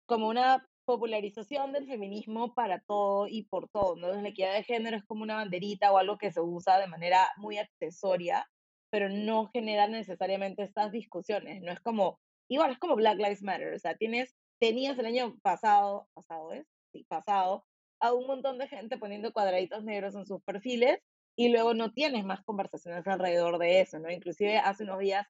[0.06, 4.10] como una popularización del feminismo para todo y por todo, ¿no?
[4.10, 7.28] La equidad de género es como una banderita o algo que se usa de manera
[7.36, 8.48] muy accesoria,
[8.90, 13.74] pero no genera necesariamente estas discusiones, no es como, igual es como Black Lives Matter,
[13.74, 17.66] o sea, tienes, tenías el año pasado, pasado es, sí, pasado,
[18.00, 21.00] a un montón de gente poniendo cuadraditos negros en sus perfiles
[21.36, 24.10] y luego no tienes más conversaciones alrededor de eso, ¿no?
[24.10, 25.26] Inclusive hace unos días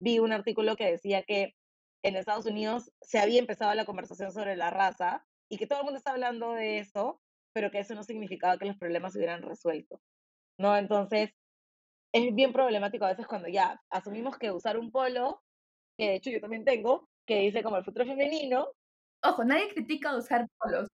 [0.00, 1.56] vi un artículo que decía que
[2.02, 5.84] en Estados Unidos se había empezado la conversación sobre la raza y que todo el
[5.84, 7.20] mundo está hablando de eso,
[7.52, 10.00] pero que eso no significaba que los problemas se hubieran resuelto,
[10.58, 10.76] ¿no?
[10.76, 11.30] Entonces,
[12.12, 15.42] es bien problemático a veces cuando ya asumimos que usar un polo,
[15.96, 18.68] que de hecho yo también tengo, que dice como el futuro femenino,
[19.22, 20.88] Ojo, nadie critica usar polos.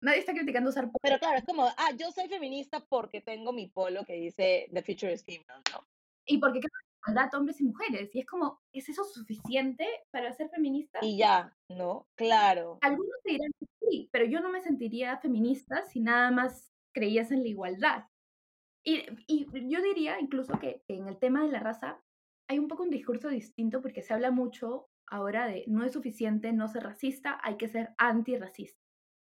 [0.00, 1.00] Nadie está criticando usar polos.
[1.02, 4.82] pero claro, es como, ah, yo soy feminista porque tengo mi polo que dice The
[4.82, 5.86] future is female, ¿no?
[6.26, 6.70] Y porque creo
[7.06, 8.14] igualdad hombres y mujeres.
[8.14, 10.98] Y es como, ¿es eso suficiente para ser feminista?
[11.02, 12.06] Y ya, ¿no?
[12.16, 12.78] Claro.
[12.80, 17.30] Algunos te dirán que sí, pero yo no me sentiría feminista si nada más creías
[17.30, 18.04] en la igualdad.
[18.84, 22.02] Y, y yo diría incluso que, que en el tema de la raza
[22.48, 26.52] hay un poco un discurso distinto porque se habla mucho ahora de no es suficiente
[26.52, 28.78] no ser racista, hay que ser antirracista.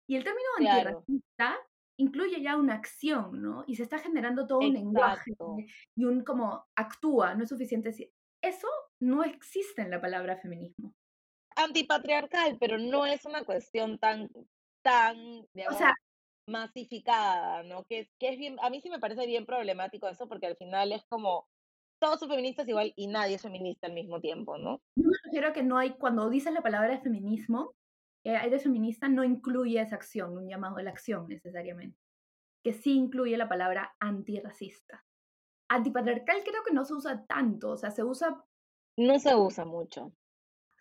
[0.08, 0.88] Y el término Claro.
[0.88, 1.56] antirracista
[1.98, 3.64] incluye ya una acción, ¿no?
[3.66, 5.56] Y se está generando todo un lenguaje Exacto.
[5.96, 8.10] y un como actúa, no es suficiente decir.
[8.42, 8.68] Eso
[9.00, 10.94] no existe en la palabra feminismo.
[11.54, 14.28] Antipatriarcal, pero no es una cuestión tan,
[14.82, 15.16] tan,
[15.52, 15.94] digamos, O sea,
[16.48, 17.84] masificada, ¿no?
[17.84, 20.92] Que, que es bien, a mí sí me parece bien problemático eso, porque al final
[20.92, 21.46] es como,
[22.00, 24.80] todos son feministas igual y nadie es feminista al mismo tiempo, ¿no?
[24.96, 27.74] yo me refiero a que no hay, cuando dices la palabra feminismo,
[28.24, 31.98] eh, eres feminista, no incluye esa acción, un llamado a la acción necesariamente.
[32.62, 35.04] Que sí incluye la palabra antirracista.
[35.68, 38.44] Antipatriarcal creo que no se usa tanto, o sea, se usa,
[38.96, 40.12] No se usa mucho.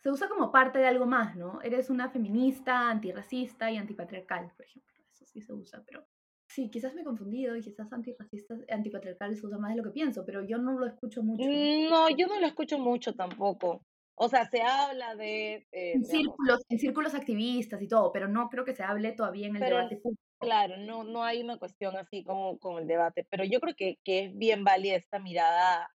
[0.03, 1.61] se usa como parte de algo más, ¿no?
[1.61, 4.91] Eres una feminista, antirracista y antipatriarcal, por ejemplo.
[5.11, 6.05] Eso sí se usa, pero
[6.47, 9.91] sí, quizás me he confundido y quizás antirracista, antipatriarcal se usa más de lo que
[9.91, 11.43] pienso, pero yo no lo escucho mucho.
[11.43, 13.81] Mm, no, yo no lo escucho mucho tampoco.
[14.15, 15.67] O sea, se habla de...
[15.71, 19.47] Eh, en, círculos, en círculos activistas y todo, pero no creo que se hable todavía
[19.47, 20.21] en el debate público.
[20.39, 23.99] Claro, no, no hay una cuestión así como con el debate, pero yo creo que,
[24.03, 25.91] que es bien válida esta mirada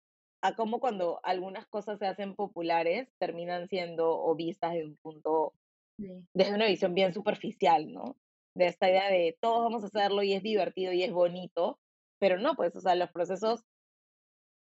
[0.42, 5.54] a cómo cuando algunas cosas se hacen populares terminan siendo o vistas desde un punto,
[5.96, 8.16] desde una visión bien superficial, ¿no?
[8.54, 11.78] De esta idea de todos vamos a hacerlo y es divertido y es bonito,
[12.18, 13.64] pero no, pues, o sea, los procesos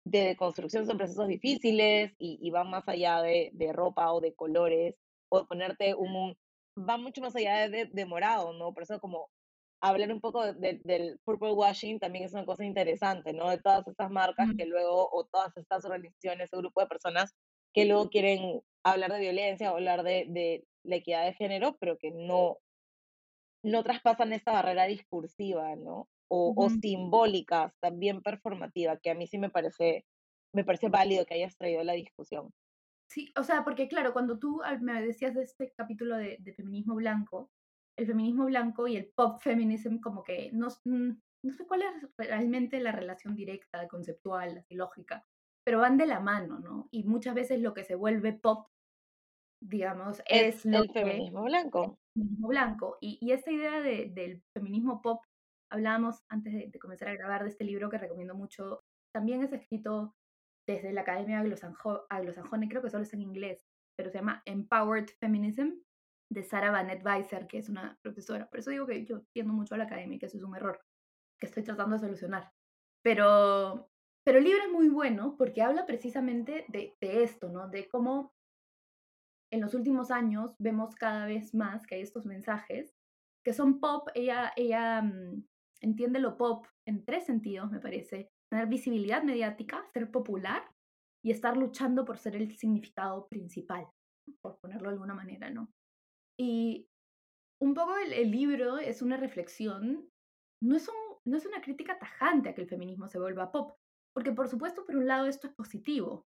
[0.06, 4.96] de construcción son procesos difíciles y, van más allá de, de, ropa o de colores
[5.30, 6.36] o de ponerte un,
[6.78, 8.74] va mucho más allá de, de, morado, ¿no?
[8.74, 9.30] Por eso como
[9.82, 13.50] hablar un poco del purple washing también es una cosa interesante, ¿no?
[13.50, 17.36] De todas estas marcas que luego, o todas estas organizaciones o grupo de personas
[17.74, 21.98] que luego quieren hablar de violencia o hablar de, de la equidad de género, pero
[21.98, 22.58] que no,
[23.64, 26.08] no traspasan esta barrera discursiva, ¿no?
[26.32, 30.06] O, o simbólica, también performativa, que a mí sí me parece,
[30.54, 32.52] me parece válido que hayas traído la discusión.
[33.10, 36.96] Sí, o sea, porque claro, cuando tú me decías de este capítulo de, de feminismo
[36.96, 37.50] blanco,
[38.00, 41.12] el feminismo blanco y el pop feminism como que no, mm,
[41.44, 45.26] no sé cuál es realmente la relación directa, conceptual, y lógica,
[45.66, 46.88] pero van de la mano, ¿no?
[46.92, 48.68] Y muchas veces lo que se vuelve pop,
[49.62, 52.00] digamos, es, el feminismo blanco.
[52.16, 52.98] El feminismo blanco.
[53.02, 55.24] Y, y esta idea de, del feminismo pop,
[55.70, 60.16] hablábamos antes de, comenzar a grabar de este libro que recomiendo mucho, también es escrito
[60.68, 63.66] desde la Academia Anglosajone, creo que solo está en inglés,
[63.98, 65.80] pero se llama Empowered Feminism,
[66.32, 68.48] de Sarah Van Weiser, que es una profesora.
[68.50, 70.80] Por eso digo que yo tiendo mucho a la academia, que eso es un error
[71.40, 72.52] que estoy tratando de solucionar.
[73.04, 73.90] Pero,
[74.24, 77.68] pero el libro es muy bueno porque habla precisamente de, de esto, ¿no?
[77.68, 78.34] De cómo
[79.52, 82.96] en los últimos años vemos cada vez más que hay estos mensajes
[83.44, 84.10] que son pop.
[84.14, 85.44] Ella, ella mm,
[85.82, 88.30] entiende lo pop en tres sentidos, me parece.
[88.52, 90.64] Tener visibilidad mediática, ser popular
[91.24, 93.88] y estar luchando por ser el significado principal,
[94.42, 95.70] por ponerlo de alguna manera, ¿no?
[96.40, 96.88] Y
[97.62, 100.10] un poco el, libro es una reflexión,
[100.64, 100.90] no es,
[101.26, 103.74] no es una crítica tajante a que el feminismo se vuelva pop,
[104.16, 106.26] porque por supuesto, por un lado, esto es positivo,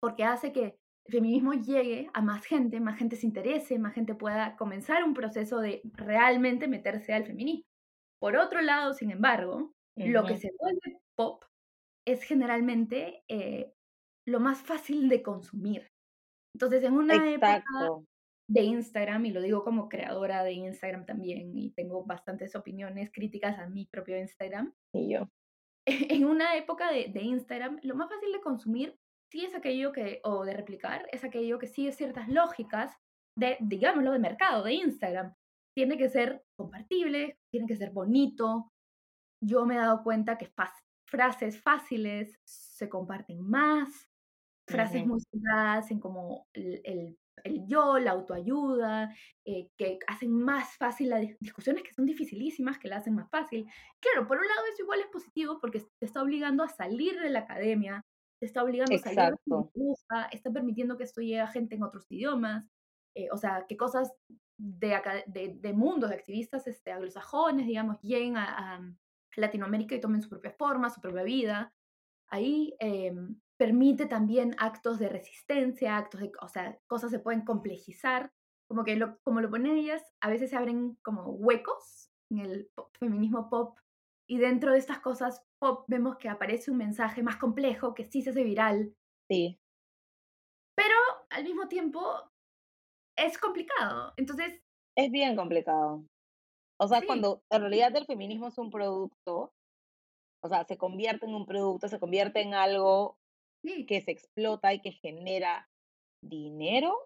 [0.00, 4.14] porque hace que el feminismo llegue a más gente, más gente se interese, más gente
[4.14, 7.64] pueda comenzar un proceso de realmente meterse al feminismo.
[8.20, 11.44] Por otro lado, sin embargo, lo que se vuelve pop
[12.06, 13.72] es generalmente eh,
[14.26, 15.88] lo más fácil de consumir.
[16.54, 17.64] Entonces, en una época
[18.48, 23.58] de Instagram, y lo digo como creadora de Instagram también, y tengo bastantes opiniones críticas
[23.58, 24.72] a mi propio Instagram.
[24.94, 25.28] Y yo.
[26.20, 28.96] En una época de, de Instagram, lo más fácil de consumir
[29.32, 32.94] sí es aquello que, o de replicar, es aquello que sigue ciertas lógicas
[33.36, 35.34] de, digámoslo, de mercado, de Instagram.
[35.74, 38.72] Tiene que ser compartible, tiene que ser bonito.
[39.42, 40.52] Yo me he dado cuenta que
[41.06, 44.08] frases fáciles se comparten más,
[44.68, 51.10] frases muy centradas en como el, el yo, la autoayuda, eh, que hacen más fácil
[51.10, 53.66] las discusiones que son dificilísimas, que la hacen más fácil.
[54.00, 57.30] Claro, por un lado eso igual es positivo porque te está obligando a salir de
[57.30, 58.04] la academia,
[58.40, 59.36] te está obligando a salir de
[60.10, 62.68] la está permitiendo que esto llegue a gente en otros idiomas,
[63.16, 64.12] eh, o sea, que cosas
[64.60, 68.94] de, de, de mundos de activistas este, anglosajones, digamos, lleguen a, a
[69.36, 71.72] Latinoamérica y tomen su propia forma, su propia vida.
[72.28, 78.32] Ahí em, permite también actos de resistencia, actos de, o sea, cosas se pueden complejizar,
[78.68, 82.70] como que lo, como lo ponen ellas, a veces se abren como huecos en el
[82.98, 83.78] feminismo pop
[84.28, 88.22] y dentro de estas cosas pop vemos que aparece un mensaje más complejo que sí
[88.22, 88.94] se hace viral.
[89.28, 89.58] Sí.
[90.76, 90.94] Pero
[91.30, 92.29] al mismo tiempo
[93.20, 94.60] es complicado, entonces...
[94.96, 96.04] Es bien complicado.
[96.78, 99.52] O sea, cuando en realidad el feminismo es un producto,
[100.42, 103.18] o sea, se convierte en un producto, se convierte en algo
[103.62, 105.68] que se explota y que genera
[106.22, 106.96] dinero,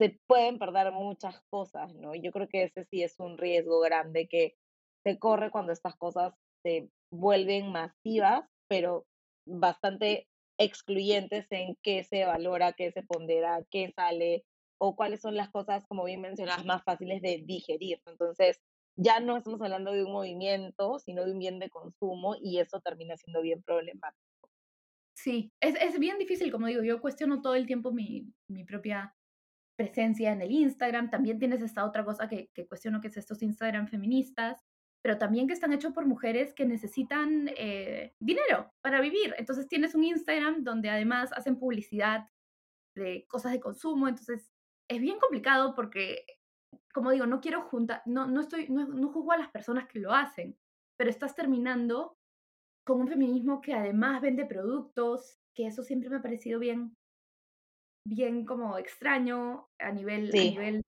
[0.00, 2.14] se pueden perder muchas cosas, ¿no?
[2.14, 4.56] Yo creo que ese sí es un riesgo grande que
[5.04, 9.04] se corre cuando estas cosas se vuelven masivas, pero
[9.46, 10.26] bastante
[10.58, 14.44] excluyentes en qué se valora, qué se pondera, qué sale
[14.78, 18.00] o cuáles son las cosas, como bien mencionas, más fáciles de digerir.
[18.06, 18.60] Entonces,
[18.96, 22.80] ya no estamos hablando de un movimiento, sino de un bien de consumo y eso
[22.80, 24.50] termina siendo bien problemático.
[25.16, 29.14] Sí, es, es bien difícil, como digo, yo cuestiono todo el tiempo mi, mi propia
[29.76, 31.10] presencia en el Instagram.
[31.10, 34.60] También tienes esta otra cosa que, que cuestiono, que es estos Instagram feministas,
[35.02, 39.34] pero también que están hechos por mujeres que necesitan eh, dinero para vivir.
[39.38, 42.28] Entonces tienes un Instagram donde además hacen publicidad
[42.96, 44.53] de cosas de consumo, entonces
[44.88, 46.24] es bien complicado porque,
[46.92, 49.98] como digo, no quiero juntar, no, no, estoy, no, no juzgo a las personas que
[50.00, 50.56] lo hacen,
[50.96, 52.16] pero estás terminando
[52.86, 56.94] con un feminismo que además vende productos, que eso siempre me ha parecido bien,
[58.06, 60.82] bien como extraño a nivel, a nivel,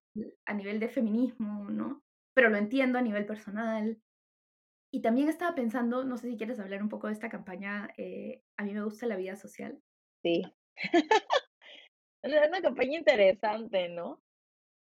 [0.47, 2.03] a nivel de feminismo, ¿no?
[2.35, 3.99] Pero lo entiendo a nivel personal.
[4.93, 8.43] Y también estaba pensando, no sé si quieres hablar un poco de esta campaña, eh,
[8.57, 9.81] a mí me gusta la vida social.
[10.23, 10.43] Sí.
[12.27, 14.21] Es una campaña interesante, ¿no?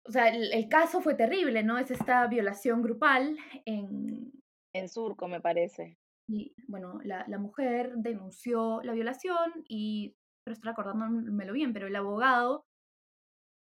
[0.04, 1.78] O sea, el, caso fue terrible, ¿no?
[1.78, 4.32] Es esta violación grupal en...
[4.74, 5.98] En Surco, me parece.
[6.28, 10.14] Y bueno, la, la mujer denunció la violación y,
[10.44, 12.66] pero estoy acordándomelo bien, pero el abogado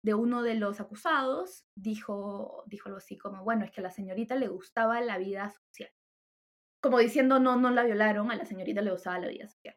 [0.04, 3.92] de uno de los acusados dijo, dijo algo así como, bueno, es que a la
[3.92, 5.92] señorita le gustaba la vida social.
[6.82, 9.76] Como diciendo, no, no la violaron, a la señorita le gustaba la vida social.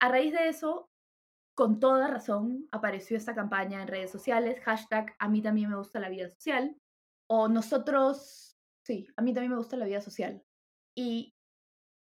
[0.00, 0.90] A raíz de eso,
[1.54, 6.00] con toda razón, apareció esta campaña en redes sociales, hashtag a mí también me gusta
[6.00, 6.76] la vida social,
[7.28, 10.42] o nosotros, sí, a mí también me gusta la vida social.
[10.96, 11.34] Y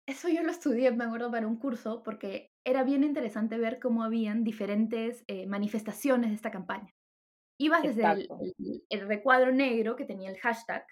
[0.07, 4.03] eso yo lo estudié, me acuerdo, para un curso, porque era bien interesante ver cómo
[4.03, 6.93] habían diferentes eh, manifestaciones de esta campaña.
[7.59, 8.27] Ibas desde
[8.89, 10.85] el, recuadro negro que tenía el hashtag,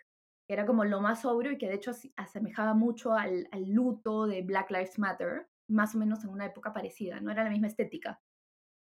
[0.48, 4.28] que era como lo más sobrio y que de hecho asemejaba mucho al, al luto
[4.28, 7.68] de Black Lives Matter, más o menos en una época parecida, no era la misma
[7.68, 8.22] estética.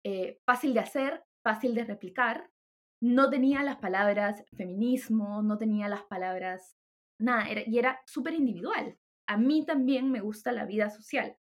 [0.03, 2.49] Eh, fácil de hacer, fácil de replicar,
[3.01, 6.77] no tenía las palabras feminismo, no tenía las palabras
[7.19, 8.97] nada, y era súper individual.
[9.27, 11.37] A mí también me gusta la vida social,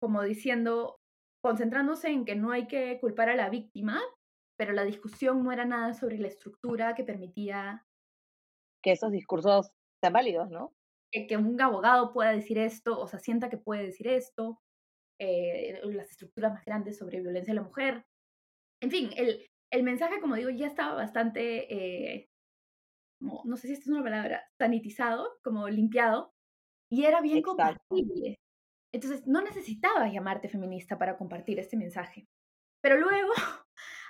[0.00, 1.00] como diciendo,
[1.42, 4.00] concentrándose en que no hay que culpar a la víctima,
[4.58, 7.86] pero la discusión no era nada sobre la estructura que permitía
[8.82, 10.72] que esos discursos sean válidos, ¿no?
[11.12, 14.60] Que, un abogado pueda decir esto o se sienta que puede decir esto,
[15.20, 18.06] eh, las estructuras más grandes sobre violencia a la mujer.
[18.80, 22.30] En fin, el, el mensaje, como digo, ya estaba bastante, eh,
[23.20, 26.32] no, sé si esta es una palabra, sanitizado, como limpiado,
[26.90, 28.38] y era bien compatible.
[28.92, 32.26] Entonces, no necesitabas llamarte feminista para compartir este mensaje.
[32.82, 33.32] Pero luego,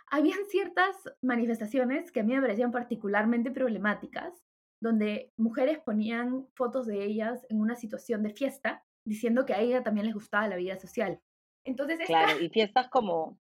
[0.07, 4.33] habían ciertas manifestaciones que a mí me parecían particularmente problemáticas,
[4.81, 9.83] donde mujeres ponían fotos de ellas en una situación de fiesta diciendo que a ella
[9.83, 11.21] también les gustaba la vida social.
[11.67, 13.39] Entonces, claro, y fiestas como...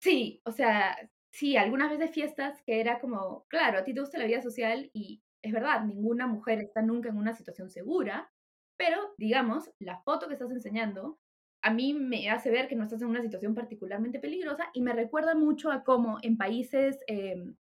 [0.00, 0.98] Sí, o sea,
[1.32, 4.90] sí, algunas veces fiestas que era como, claro, a ti te gusta la vida social
[4.92, 8.30] y es verdad, ninguna mujer está nunca en una situación segura,
[8.76, 11.18] pero digamos, la foto que estás enseñando
[11.62, 14.92] a mí me hace ver que no estás en una situación particularmente peligrosa y me
[14.92, 17.56] recuerda mucho a cómo en países, em,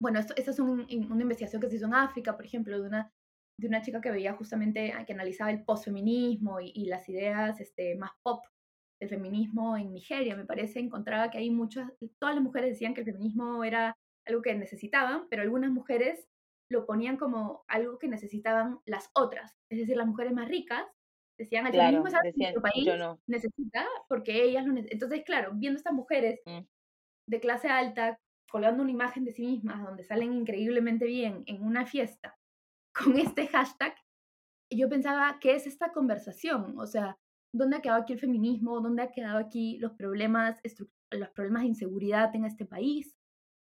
[0.00, 3.12] bueno, esto, esta es una investigación que se hizo en África, por ejemplo, de una
[3.62, 7.60] de una chica que veía justamente, ah, que analizaba el posfeminismo y, y las ideas
[7.60, 8.44] este, más pop
[9.00, 13.00] del feminismo en Nigeria, me parece, encontraba que hay muchas, todas las mujeres decían que
[13.00, 13.96] el feminismo era
[14.26, 16.28] algo que necesitaban, pero algunas mujeres
[16.70, 20.84] lo ponían como algo que necesitaban las otras, es decir, las mujeres más ricas
[21.36, 22.88] decían, el feminismo es algo que nuestro país
[23.26, 24.96] necesita porque ellas lo necesitan.
[24.96, 26.60] Entonces, claro, viendo estas mujeres mm.
[27.26, 28.18] de clase alta
[28.50, 32.38] colgando una imagen de sí mismas donde salen increíblemente bien en una fiesta
[32.92, 33.94] con este hashtag,
[34.70, 36.78] yo pensaba, ¿qué es esta conversación?
[36.78, 37.18] O sea,
[37.54, 38.80] ¿dónde ha quedado aquí el feminismo?
[38.80, 40.58] ¿Dónde ha quedado aquí los problemas,
[41.10, 43.14] los problemas de inseguridad en este país?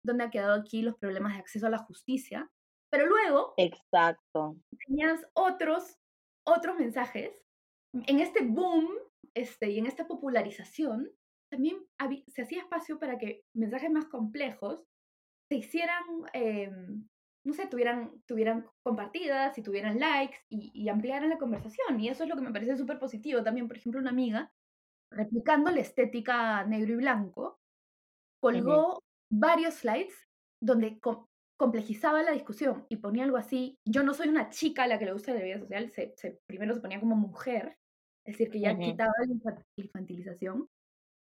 [0.04, 2.50] ¿Dónde ha quedado aquí los problemas de acceso a la justicia?
[2.90, 5.98] Pero luego, exacto, tenías otros,
[6.46, 7.44] otros mensajes.
[7.94, 8.88] En este boom
[9.34, 11.10] este, y en esta popularización,
[11.50, 11.78] también
[12.28, 14.84] se hacía espacio para que mensajes más complejos
[15.50, 17.08] se hicieran em,
[17.48, 21.98] no sé, tuvieran, tuvieran compartidas y tuvieran likes y, ampliaran la conversación.
[21.98, 23.42] Y eso es lo que me parece súper positivo.
[23.42, 24.52] También, por ejemplo, una amiga,
[25.10, 27.58] replicando la estética negro y blanco,
[28.42, 30.14] colgó varios slides
[30.62, 31.00] donde
[31.58, 33.78] complejizaba la discusión y ponía algo así.
[33.86, 36.74] Yo no soy una chica a la que le gusta la vida social, se, primero
[36.74, 37.78] se ponía como mujer,
[38.26, 40.68] es decir, que ya quitaba la infantilización.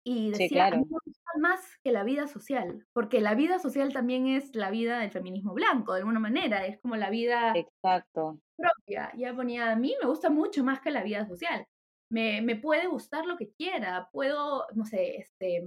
[0.04, 3.92] Y decía, a mí me gusta más que la vida social, porque la vida social
[3.92, 8.38] también es la vida del feminismo blanco, de alguna manera, es como la vida Exacto.
[8.56, 9.12] propia.
[9.16, 11.64] Ya ponía, a mí me gusta mucho más que la vida social.
[12.10, 15.64] Me, me puede gustar lo que quiera, puedo, no sé, este,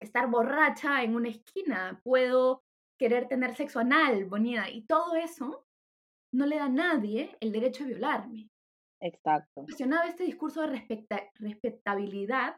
[0.00, 2.62] estar borracha en una esquina, puedo
[2.98, 5.66] querer tener sexo anal, bonita, y todo eso
[6.32, 8.50] no le da a nadie el derecho a violarme.
[9.00, 9.62] Exacto.
[9.64, 10.86] Cuestionaba este discurso de
[11.34, 12.56] respetabilidad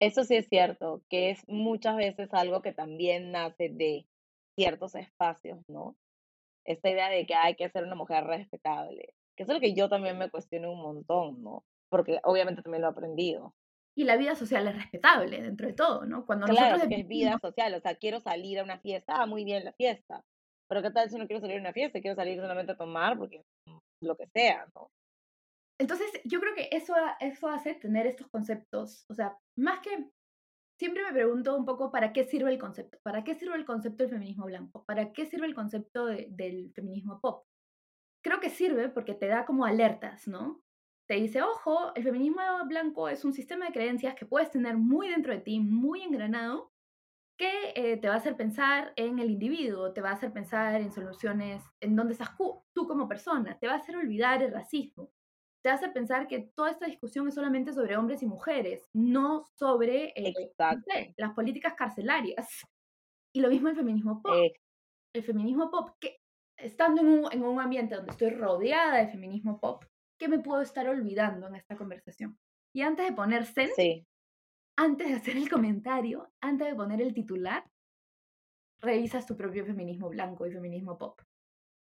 [0.00, 4.06] eso sí es cierto, que es muchas veces algo que también nace de
[4.56, 5.96] ciertos espacios, ¿no?
[6.64, 9.88] Esta idea de que hay que ser una mujer respetable, que es lo que yo
[9.88, 11.64] también me cuestiono un montón, ¿no?
[11.88, 13.54] Porque obviamente también lo he aprendido.
[13.96, 16.24] Y la vida social es respetable dentro de todo, ¿no?
[16.26, 19.26] Cuando Claro, nosotros porque es vida social, o sea, quiero salir a una fiesta, ah,
[19.26, 20.24] muy bien la fiesta.
[20.68, 22.00] Pero ¿qué tal si no quiero salir a una fiesta?
[22.00, 24.90] Quiero salir solamente a tomar porque mm, lo que sea, ¿no?
[25.78, 30.10] Entonces, yo creo que eso, eso hace tener estos conceptos, o sea, más que
[30.78, 34.04] siempre me pregunto un poco para qué sirve el concepto, para qué sirve el concepto
[34.04, 37.46] del feminismo blanco, para qué sirve el concepto de- del feminismo pop.
[38.24, 40.62] Creo que sirve porque te da como alertas, ¿no?
[41.08, 45.08] Te dice, ojo, el feminismo blanco es un sistema de creencias que puedes tener muy
[45.08, 46.72] dentro de ti, muy engranado,
[47.38, 50.80] que eh, te va a hacer pensar en el individuo, te va a hacer pensar
[50.80, 55.12] en soluciones, en dónde estás tú como persona, te va a hacer olvidar el racismo,
[55.62, 60.12] te hacer pensar que toda esta discusión es solamente sobre hombres y mujeres, no sobre
[60.16, 60.80] eh, no Exacto.
[60.86, 62.46] sé, las políticas carcelarias.
[63.34, 64.32] Y lo mismo el feminismo pop.
[64.34, 64.60] ex-
[65.14, 66.16] El feminismo pop, que
[66.56, 69.84] estando en un, en un ambiente donde estoy rodeada de feminismo pop,
[70.18, 72.38] ¿qué me puedo estar olvidando en esta conversación?
[72.74, 74.06] Y antes de poner send, sí,
[74.78, 77.64] antes de hacer el comentario, antes de poner el titular,
[78.80, 81.20] revisas tu propio feminismo blanco y feminismo pop.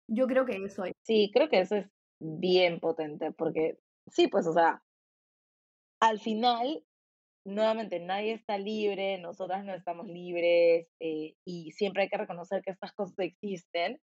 [0.08, 0.92] Yo creo que eso es.
[1.02, 1.86] sí, creo que eso es
[2.23, 4.83] bien potente porque sí, pues, o sea,
[6.01, 6.85] al final,
[7.45, 12.70] nuevamente, nadie está libre, nosotras no estamos libres eh, y siempre hay que reconocer que
[12.70, 14.01] estas cosas existen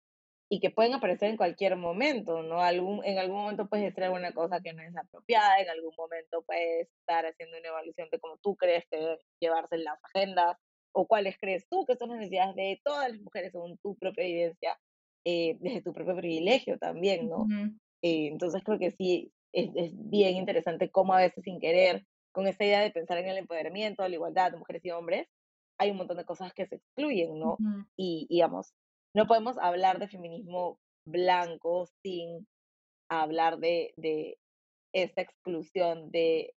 [0.51, 2.61] y que pueden aparecer en cualquier momento, ¿no?
[2.61, 6.43] Algún, en algún momento puedes decir alguna cosa que no es apropiada, en algún momento
[6.43, 10.57] puedes estar haciendo una evaluación de cómo tú crees que deben llevarse las agendas
[10.93, 14.25] o cuáles crees tú que son las necesidades de todas las mujeres según tu propia
[14.25, 14.79] evidencia,
[15.25, 17.47] eh, desde tu propio privilegio también, ¿no?
[18.05, 22.47] Eh, entonces creo que sí, es, es bien interesante cómo a veces sin querer, con
[22.47, 25.27] esta idea de pensar en el empoderamiento, la igualdad de mujeres y hombres,
[25.79, 27.57] hay un montón de cosas que se excluyen, ¿no?
[27.97, 28.75] Y, y, digamos,
[29.15, 32.47] no podemos hablar de feminismo blanco sin
[33.09, 34.37] hablar de, de
[34.93, 36.55] esta exclusión de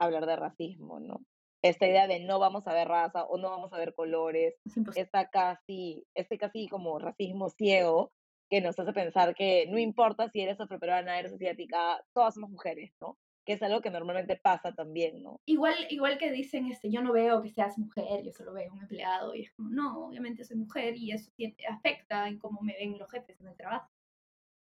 [0.00, 1.22] hablar de racismo, ¿no?
[1.62, 4.96] Esta idea de no vamos a ver raza o no vamos a ver colores, Es
[4.96, 8.12] esta casi, este casi como racismo ciego
[8.48, 12.92] que nos hace pensar que no importa si eres afroperuana, eres asiática, todas somos mujeres,
[13.00, 13.18] ¿no?
[13.44, 15.40] Que es algo que normalmente pasa también, ¿no?
[15.46, 18.80] Igual, igual que dicen, este, yo no veo que seas mujer, yo solo veo un
[18.80, 21.30] empleado, y es como, no, obviamente soy mujer y eso
[21.68, 23.90] afecta en cómo me ven los jefes en el trabajo.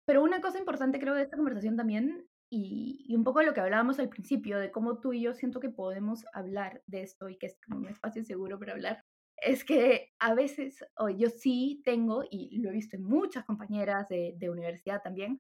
[0.06, 3.54] Pero una cosa importante creo de esta conversación también, y, y un poco de lo
[3.54, 7.30] que hablábamos al principio, de cómo tú y yo siento que podemos hablar de esto
[7.30, 9.05] y que es como un espacio seguro para hablar,
[9.46, 10.84] es que a veces
[11.18, 15.39] yo sí tengo, y lo he visto en muchas compañeras de, de universidad también,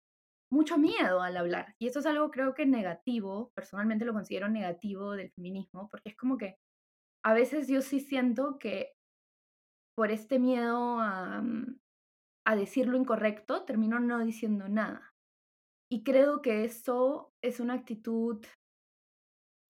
[0.51, 1.75] mucho miedo al hablar.
[1.79, 6.15] Y eso es algo creo que negativo, personalmente lo considero negativo del feminismo, porque es
[6.15, 6.57] como que
[7.23, 8.93] a veces yo sí siento que
[9.97, 11.79] por este miedo a, mm,
[12.45, 15.13] a decir lo incorrecto, termino no diciendo nada.
[15.91, 18.45] Y creo que eso es una actitud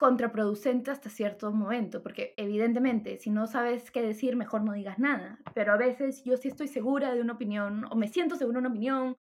[0.06, 5.40] contraproducente hasta cierto momento, porque evidentemente si no sabes qué decir, mejor no digas nada.
[5.56, 8.68] Pero a veces yo sí estoy segura de una opinión o me siento segura de
[8.68, 9.16] una opinión,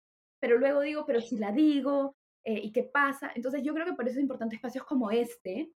[0.41, 2.15] pero luego digo, pero si la digo,
[2.47, 3.31] eh, ¿y qué pasa?
[3.35, 5.71] Entonces yo creo que por eso es importante espacios como este.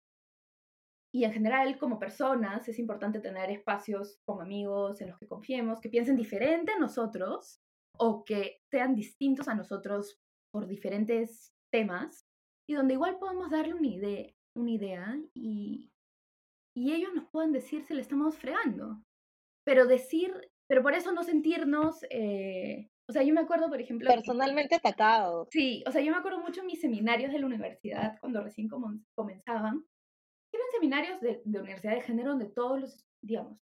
[1.13, 5.83] Y en general, como personas, es importante tener espacios con amigos en los que confiemos,
[5.83, 7.61] que piensen diferente a nosotros
[7.99, 10.19] o que sean distintos a nosotros
[10.51, 12.25] por diferentes temas
[12.67, 15.91] y donde igual podemos darle una idea, una idea y,
[16.77, 19.03] y ellos nos pueden decir si le estamos fregando.
[19.65, 20.33] Pero decir,
[20.69, 24.75] pero por eso no sentirnos, eh, o sea, yo me acuerdo, por ejemplo, que- Personalmente
[24.77, 25.49] atacados.
[25.51, 28.69] sí, o sea, yo me acuerdo mucho en mis seminarios de la universidad, cuando recién
[28.69, 29.85] comenzaban,
[30.53, 33.59] eran seminarios de, de universidad de género donde todos los, digamos,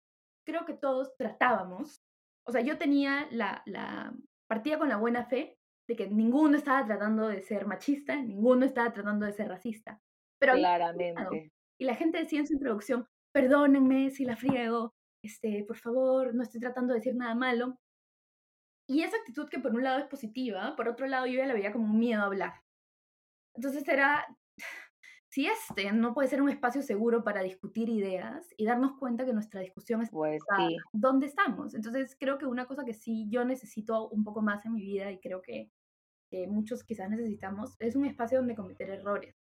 [0.47, 2.03] creo que todos tratábamos,
[2.47, 4.13] o sea, yo tenía la, la
[4.49, 5.57] partida con la buena fe
[5.89, 10.01] de que ninguno estaba tratando de ser machista, ninguno estaba tratando de ser racista,
[10.43, 10.55] pero.
[10.55, 11.53] Claramente.
[11.79, 16.43] Y la gente decía en su introducción, perdónenme si la friego, este, por favor, no
[16.43, 17.79] estoy tratando de decir nada malo.
[18.89, 21.55] Y esa actitud que por un lado es positiva, por otro lado yo ya la
[21.55, 22.53] veía como un miedo a hablar.
[23.55, 24.27] Entonces era,
[25.29, 29.33] si este no puede ser un espacio seguro para discutir ideas y darnos cuenta que
[29.33, 30.77] nuestra discusión está Pues sí.
[30.93, 31.75] dónde estamos.
[31.75, 35.11] Entonces creo que una cosa que sí yo necesito un poco más en mi vida
[35.11, 35.71] y creo que,
[36.31, 39.42] que muchos quizás necesitamos es un espacio donde cometer errores.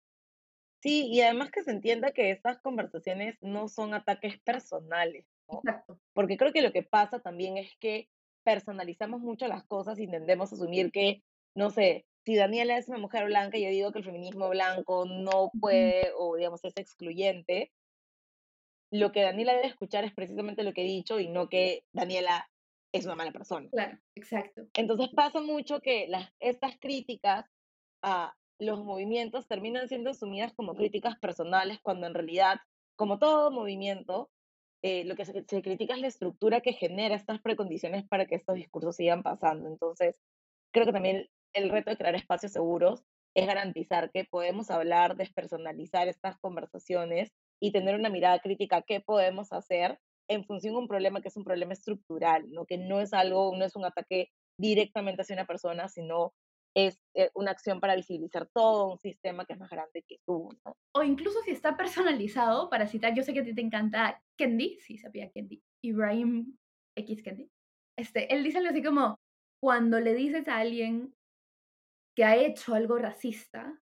[0.86, 5.58] Sí, y además que se entienda que estas conversaciones no son ataques personales, ¿no?
[5.64, 6.00] Exacto.
[6.14, 8.08] Porque creo que lo que pasa también es que
[8.44, 11.24] personalizamos mucho las cosas y tendemos a asumir que,
[11.56, 15.06] no sé, si Daniela es una mujer blanca y yo digo que el feminismo blanco
[15.08, 17.72] no puede o digamos es excluyente,
[18.92, 22.48] lo que Daniela debe escuchar es precisamente lo que he dicho y no que Daniela
[22.92, 23.68] es una mala persona.
[23.72, 24.68] Claro, exacto.
[24.76, 27.48] Entonces pasa mucho que las, estas críticas
[28.04, 32.58] a los movimientos terminan siendo asumidas como críticas personales cuando en realidad
[32.96, 34.30] como todo movimiento,
[34.82, 38.56] eh, lo que se, critica es la estructura que genera estas precondiciones para que estos
[38.56, 39.68] discursos sigan pasando.
[39.68, 40.16] Entonces,
[40.72, 43.04] creo que también el reto de crear espacios seguros
[43.36, 49.52] es garantizar que podemos hablar, despersonalizar estas conversaciones y tener una mirada crítica qué podemos
[49.52, 52.66] hacer en función de un problema que es un problema estructural, ¿no?
[52.66, 56.34] que no es algo, no es un ataque directamente hacia una persona, sino
[56.76, 60.50] es eh, una acción para visibilizar todo un sistema que es más grande que tú.
[60.94, 64.78] O incluso si está personalizado, para citar, yo sé que a ti te encanta Kendi,
[64.82, 66.58] sí, sabía Kendi, Ibrahim
[66.98, 67.50] X Kendi.
[67.98, 69.16] Este, él dice algo así como,
[69.64, 71.14] cuando le dices a alguien
[72.16, 73.80] que ha hecho algo racista,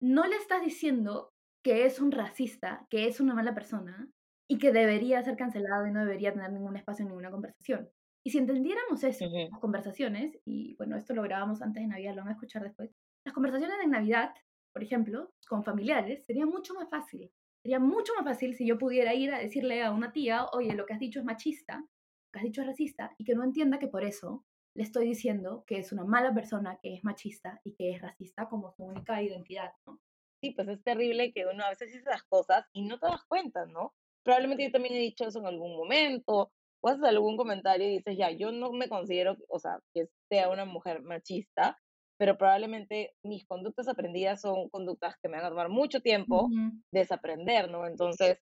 [0.00, 1.30] no le estás diciendo
[1.64, 4.08] que es un racista, que es una mala persona
[4.50, 7.90] y que debería ser cancelado y no debería tener ningún espacio en ninguna conversación.
[8.28, 12.20] Y si entendiéramos eso, las conversaciones, y bueno, esto lo grabamos antes de Navidad, lo
[12.20, 14.34] van a escuchar después, las conversaciones de Navidad,
[14.70, 17.32] por ejemplo, con familiares, sería mucho más fácil.
[17.62, 20.84] Sería mucho más fácil si yo pudiera ir a decirle a una tía, oye, lo
[20.84, 23.78] que has dicho es machista, lo que has dicho es racista, y que no entienda
[23.78, 27.72] que por eso le estoy diciendo que es una mala persona, que es machista y
[27.76, 30.00] que es racista como su única identidad, ¿no?
[30.42, 33.24] Sí, pues es terrible que uno a veces dice las cosas y no te das
[33.24, 33.94] cuenta, ¿no?
[34.22, 38.16] Probablemente yo también he dicho eso en algún momento, o haces algún comentario y dices,
[38.16, 41.78] ya, yo no me considero, o sea, que sea una mujer machista,
[42.18, 46.48] pero probablemente mis conductas aprendidas son conductas que me van a tomar mucho tiempo
[46.92, 47.86] desaprender, ¿no?
[47.86, 48.38] Entonces,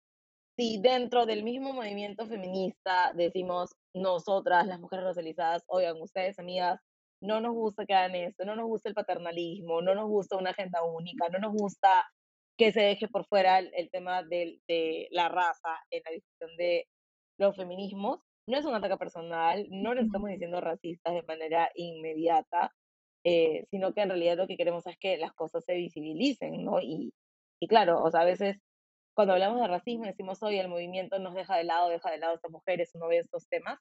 [0.57, 6.81] si dentro del mismo movimiento feminista decimos nosotras, las mujeres racializadas, oigan, ustedes, amigas,
[7.23, 10.51] no nos gusta que hagan esto, no nos gusta el paternalismo, no nos gusta una
[10.51, 12.07] agenda única, no nos gusta
[12.59, 16.87] que se deje por fuera el, tema de, de, la raza en la discusión de
[17.41, 18.21] los feminismos.
[18.47, 22.73] No es un ataque personal, no le estamos diciendo racistas de manera inmediata,
[23.25, 26.81] eh, sino que en realidad lo que queremos es que las cosas se visibilicen, ¿no?
[26.81, 27.13] Y,
[27.61, 28.59] y claro, o sea, a veces
[29.15, 32.33] cuando hablamos de racismo decimos, hoy el movimiento nos deja de lado, deja de lado
[32.33, 33.79] a estas mujeres, uno ve estos temas,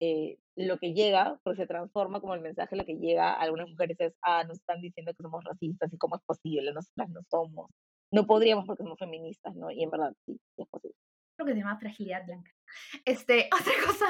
[0.00, 3.68] eh, lo que llega, pues se transforma como el mensaje, lo que llega a algunas
[3.68, 7.20] mujeres es, ah, nos están diciendo que somos racistas y cómo es posible, nosotras no
[7.30, 7.70] somos,
[8.12, 9.70] no podríamos porque somos feministas, ¿no?
[9.70, 10.97] Y en verdad sí, sí es posible.
[11.38, 12.50] Creo que se llama fragilidad blanca.
[13.04, 14.06] Este, otra cosa,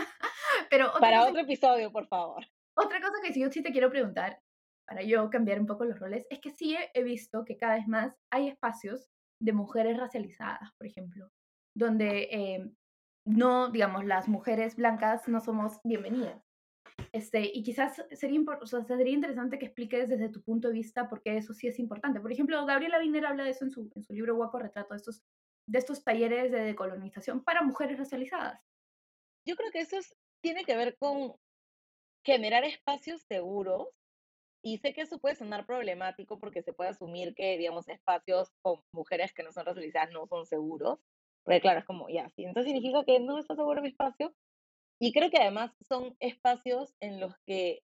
[0.70, 0.92] pero...
[0.98, 2.46] Para otro episodio, por favor.
[2.74, 4.40] Otra cosa que sí, yo sí te quiero preguntar,
[4.86, 7.86] para yo cambiar un poco los roles, es que sí he visto que cada vez
[7.86, 9.10] más hay espacios
[9.42, 11.30] de mujeres racializadas, por ejemplo,
[11.76, 12.72] donde eh,
[13.26, 16.42] no, digamos, las mujeres blancas no somos bienvenidas.
[17.12, 21.10] Este, y quizás sería, o sea, sería interesante que expliques desde tu punto de vista
[21.10, 22.20] por qué eso sí es importante.
[22.20, 24.96] Por ejemplo, Gabriela Wiener habla de eso en su, en su libro Guapo Retrato, de
[24.96, 25.22] estos,
[25.68, 28.60] de estos talleres de decolonización para mujeres racializadas.
[29.46, 29.98] Yo creo que eso
[30.40, 31.34] tiene que ver con
[32.24, 33.88] generar espacios seguros
[34.62, 38.82] y sé que eso puede sonar problemático porque se puede asumir que, digamos, espacios con
[38.92, 40.98] mujeres que no son racializadas no son seguros.
[41.44, 44.34] Porque claro, es como, ya, sí, entonces significa que no está seguro mi espacio.
[44.98, 47.82] Y creo que además son espacios en los que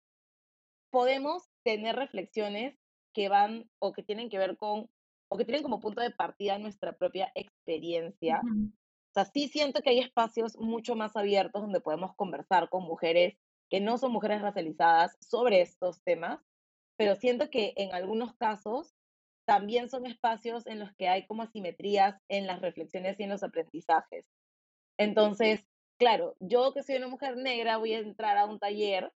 [0.90, 2.76] podemos tener reflexiones
[3.14, 4.90] que van o que tienen que ver con,
[5.34, 8.40] o que tienen como punto de partida nuestra propia experiencia.
[8.44, 13.36] O sea, sí siento que hay espacios mucho más abiertos donde podemos conversar con mujeres
[13.68, 16.40] que no son mujeres racializadas sobre estos temas
[16.96, 18.94] pero siento que en algunos casos
[19.46, 23.42] también son espacios en los que hay como asimetrías en las reflexiones y en los
[23.42, 24.24] aprendizajes.
[24.96, 25.66] Entonces,
[25.98, 29.12] claro, yo que soy una mujer negra voy a entrar a un taller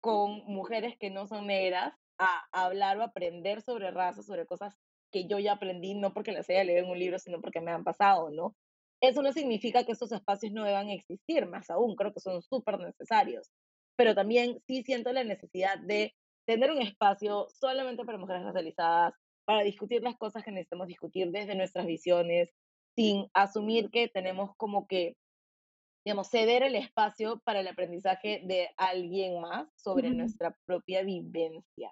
[0.00, 4.78] con mujeres que no son negras a hablar o aprender sobre raza, sobre cosas
[5.16, 7.72] que yo ya aprendí, no porque las haya leído en un libro, sino porque me
[7.72, 8.54] han pasado, ¿no?
[9.00, 12.78] Eso no significa que estos espacios no deban existir, más aún, creo que son súper
[12.78, 13.50] necesarios.
[13.96, 16.12] Pero también sí siento la necesidad de
[16.46, 19.14] tener un espacio solamente para mujeres racializadas,
[19.46, 22.50] para discutir las cosas que necesitamos discutir desde nuestras visiones,
[22.94, 25.14] sin asumir que tenemos como que,
[26.04, 31.90] digamos, ceder el espacio para el aprendizaje de alguien más sobre nuestra propia vivencia.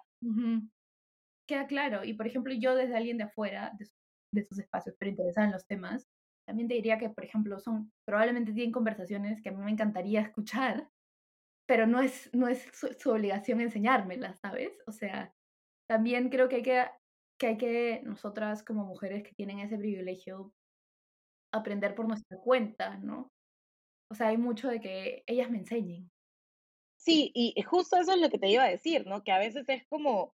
[1.47, 2.03] Queda claro.
[2.03, 3.87] Y por ejemplo, yo desde alguien de afuera, de,
[4.33, 6.07] de esos espacios, pero interesada en los temas,
[6.45, 10.21] también te diría que, por ejemplo, son probablemente tienen conversaciones que a mí me encantaría
[10.21, 10.89] escuchar,
[11.67, 14.77] pero no es, no es su, obligación enseñármela, ¿sabes?
[14.85, 15.33] O sea,
[15.89, 16.85] también creo que hay que,
[17.39, 20.53] que hay que, nosotras como mujeres que tienen ese privilegio,
[21.51, 23.31] aprender por nuestra cuenta, ¿no?
[24.11, 26.11] O sea, hay mucho de que ellas me enseñen.
[26.97, 29.23] Sí, y justo eso es lo que te iba a decir, ¿no?
[29.23, 30.34] Que a veces es como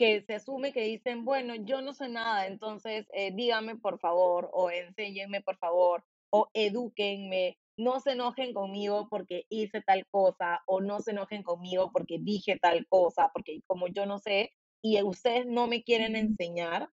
[0.00, 4.48] que se asume que dicen, bueno, yo no sé nada, entonces eh, dígame por favor,
[4.54, 10.80] o enséñenme por favor, o edúquenme, no se enojen conmigo porque hice tal cosa o
[10.80, 15.44] no se enojen conmigo porque dije tal cosa, porque como yo no sé y ustedes
[15.44, 16.88] no me quieren enseñar,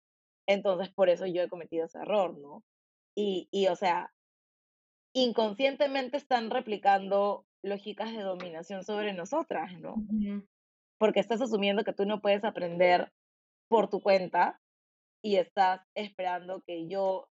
[0.45, 2.65] entonces por eso yo he cometido ese error, ¿no?
[3.15, 4.11] Y, y o sea,
[5.13, 9.95] inconscientemente están replicando lógicas de dominación sobre nosotras, ¿no?
[10.99, 13.13] Porque estás asumiendo que tú no puedes aprender
[13.69, 14.61] por tu cuenta
[15.23, 17.29] y estás esperando que yo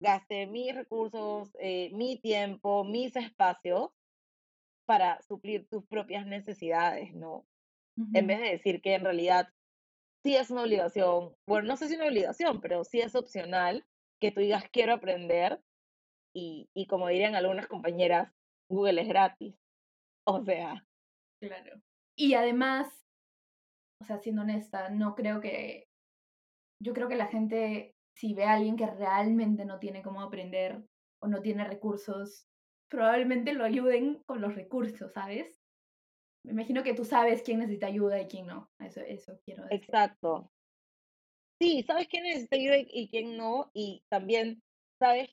[0.00, 3.90] gaste mis recursos, eh, mi tiempo, mis espacios
[4.86, 7.46] para suplir tus propias necesidades, ¿no?
[8.14, 8.28] En Ujú.
[8.28, 9.48] vez de decir que en realidad
[10.24, 13.86] sí es una obligación, bueno, no sé si una obligación, pero sí es opcional
[14.20, 15.62] que tú digas quiero aprender
[16.34, 18.32] y, y como dirían algunas compañeras,
[18.70, 19.56] Google es gratis.
[20.26, 20.86] O sea,
[21.40, 21.82] Claro.
[22.16, 23.06] Y además,
[24.00, 25.88] o sea, siendo honesta, no creo que
[26.80, 30.84] yo creo que la gente, si ve a alguien que realmente no tiene cómo aprender
[31.20, 32.48] o no tiene recursos,
[32.88, 35.62] probablemente lo ayuden con los recursos, ¿sabes?
[36.44, 38.70] Me imagino que tú sabes quién necesita ayuda y quién no.
[38.80, 39.78] Eso, eso quiero decir.
[39.78, 40.50] exacto.
[41.60, 44.60] Sí, sabes quién necesita ayuda y, quién no, y también
[44.98, 45.30] sabes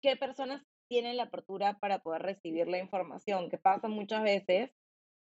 [0.00, 4.70] qué personas tienen la apertura para poder recibir la información, que pasa muchas veces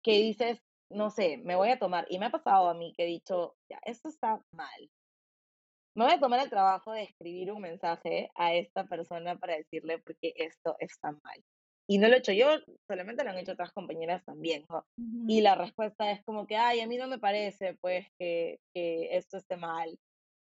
[0.04, 3.04] que dices, no sé, me voy a tomar, y me ha pasado a mí que
[3.04, 4.90] he dicho, ya, esto está mal.
[5.96, 10.00] Me voy a tomar el trabajo de escribir un mensaje a esta persona para decirle
[10.00, 11.44] porque esto está mal.
[11.88, 12.48] Y no lo he hecho yo,
[12.88, 14.86] solamente lo han hecho otras compañeras también, ¿no?
[15.28, 19.16] Y la respuesta es como que, ay, a mí no me parece, pues, que, que
[19.16, 19.98] esto esté mal.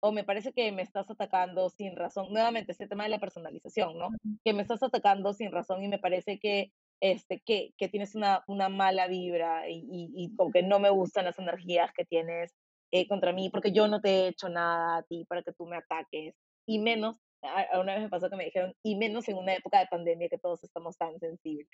[0.00, 2.32] O me parece que me estás atacando sin razón.
[2.32, 4.08] Nuevamente, ese tema de la personalización, ¿no?
[4.44, 8.42] Que me estás atacando sin razón y me parece que, este, que, que tienes una,
[8.48, 12.54] una mala vibra y, y, y como que no me gustan las energías que tienes
[12.92, 15.66] eh, contra mí porque yo no te he hecho nada a ti para que tú
[15.66, 16.34] me ataques.
[16.66, 19.78] Y menos, a- una vez me pasó que me dijeron, y menos en una época
[19.80, 21.68] de pandemia que todos estamos tan sensibles,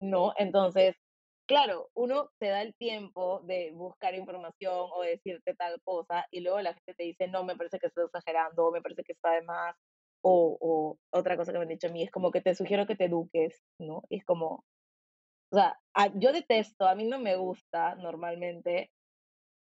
[0.00, 0.32] ¿no?
[0.36, 0.96] Entonces,
[1.46, 6.60] claro, uno te da el tiempo de buscar información o decirte tal cosa y luego
[6.60, 9.42] la gente te dice, no, me parece que estás exagerando, me parece que está de
[9.42, 9.76] más,
[10.24, 12.86] o, o otra cosa que me han dicho a mí es como que te sugiero
[12.86, 14.02] que te eduques, ¿no?
[14.10, 14.64] Y es como,
[15.52, 18.90] o sea, a- yo detesto, a mí no me gusta normalmente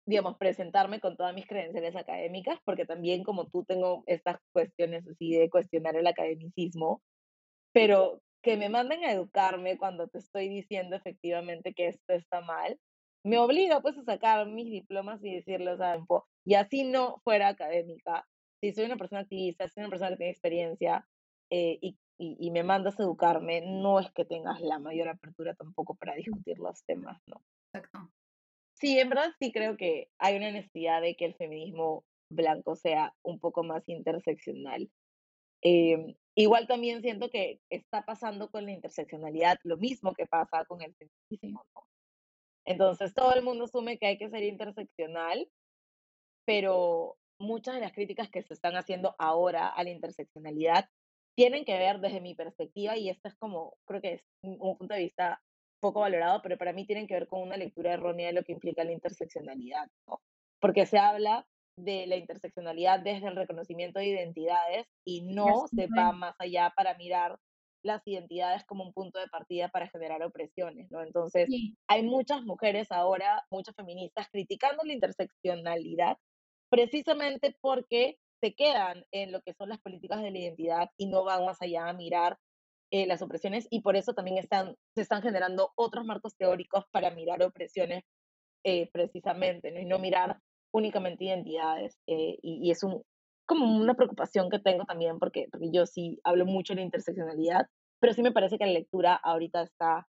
[0.07, 5.31] digamos, presentarme con todas mis credenciales académicas, porque también como tú tengo estas cuestiones así
[5.35, 7.01] de cuestionar el academicismo,
[7.73, 12.79] pero que me manden a educarme cuando te estoy diciendo efectivamente que esto está mal,
[13.23, 15.97] me obliga pues a sacar mis diplomas y decirles a
[16.45, 18.27] y así no fuera académica,
[18.61, 21.07] si soy una persona activista, si soy una persona que tiene experiencia
[21.49, 25.55] eh, y, y, y me mandas a educarme, no es que tengas la mayor apertura
[25.55, 27.43] tampoco para discutir los temas, ¿no?
[27.73, 28.11] Exacto.
[28.79, 33.13] Sí, en verdad sí creo que hay una necesidad de que el feminismo blanco sea
[33.23, 34.89] un poco más interseccional.
[35.61, 40.81] Em, igual también siento que está pasando con la interseccionalidad lo mismo que pasa con
[40.81, 41.83] el feminismo, ¿no?
[42.65, 45.49] Entonces todo el mundo asume que hay que ser interseccional,
[46.45, 50.85] pero muchas de las críticas que se están haciendo ahora a la interseccionalidad
[51.35, 54.77] tienen que ver desde mi perspectiva, y esto es como, creo que es un, un
[54.77, 55.41] punto de vista
[55.81, 58.51] poco valorado, pero para mí tienen que ver con una lectura errónea de lo que
[58.51, 60.19] implica la interseccionalidad, ¿no?
[60.59, 66.11] Porque se habla de la interseccionalidad desde el reconocimiento de identidades y no se va
[66.11, 67.39] más allá para mirar
[67.83, 71.01] las identidades como un punto de partida para generar opresiones, ¿no?
[71.01, 76.17] Entonces, Sí, hay muchas mujeres ahora, muchas feministas criticando la interseccionalidad
[76.69, 81.23] precisamente porque se quedan en lo que son las políticas de la identidad y no
[81.23, 82.37] van más allá a mirar
[82.91, 87.11] eh, las opresiones y por eso también están, se están generando otros marcos teóricos para
[87.11, 88.03] mirar opresiones
[88.63, 89.79] eh, precisamente ¿no?
[89.79, 90.39] y no mirar
[90.71, 91.97] únicamente identidades.
[92.07, 93.03] eh, y, y es un,
[93.45, 97.65] como una preocupación que tengo también porque, porque yo sí hablo mucho de la interseccionalidad,
[97.99, 100.07] pero sí me parece que la lectura ahorita está,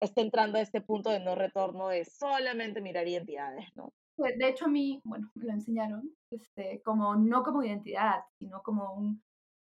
[0.00, 3.92] está entrando a este punto de no retorno de solamente mirar identidades, ¿no?
[4.22, 8.94] De hecho a mí, bueno, me lo enseñaron, este, como no como identidad, sino como
[8.94, 9.22] un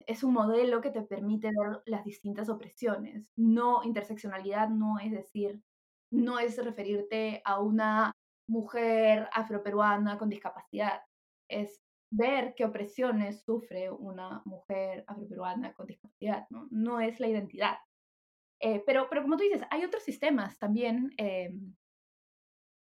[0.06, 3.30] es un modelo que te permite ver las distintas opresiones.
[3.36, 5.62] No, interseccionalidad no es decir,
[6.10, 8.12] no es referirte a una
[8.48, 11.02] mujer afroperuana con discapacidad,
[11.48, 11.80] es
[12.12, 16.66] ver qué opresiones sufre una mujer afroperuana con discapacidad, ¿no?
[16.70, 17.76] No es la identidad.
[18.60, 21.50] Eh, pero, pero como tú dices, hay otros sistemas también, eh,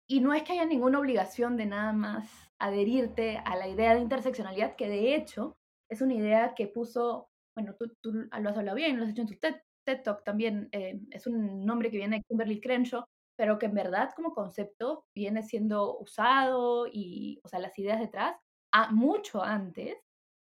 [0.08, 2.28] y no es que haya ninguna obligación de nada más
[2.58, 5.56] adherirte a la idea de interseccionalidad, que de hecho
[5.90, 9.22] es una idea que puso, bueno, tú, tú lo has hablado bien, lo has hecho
[9.22, 9.56] en tu TED,
[10.02, 13.04] Talk también, eh, es un nombre que viene de Kimberly Crenshaw,
[13.36, 18.36] pero que en verdad como concepto viene siendo usado y, o sea, las ideas detrás,
[18.72, 19.96] a, mucho antes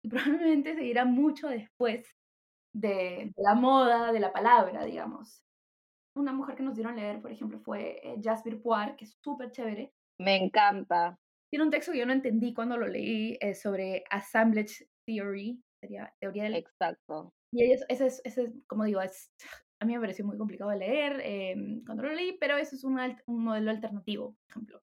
[0.03, 2.17] y probablemente seguirá mucho después
[2.75, 5.43] de, de la moda, de la palabra, digamos
[6.19, 9.17] una mujer que nos dieron a leer, por ejemplo, fue eh, Jasbir Puar, que es
[9.23, 9.93] súper chévere.
[10.21, 11.19] Me encanta,
[11.51, 16.13] Tiene un texto que yo no entendí cuando lo leí eh, sobre assemblage theory, sería
[16.21, 17.33] teoría del, exacto.
[17.53, 19.33] Y ese es, ese es, como digo, es,
[19.81, 22.85] a mí me pareció muy complicado de leer em, cuando lo leí, pero eso es
[22.85, 24.83] un, un modelo alternativo, por ejemplo.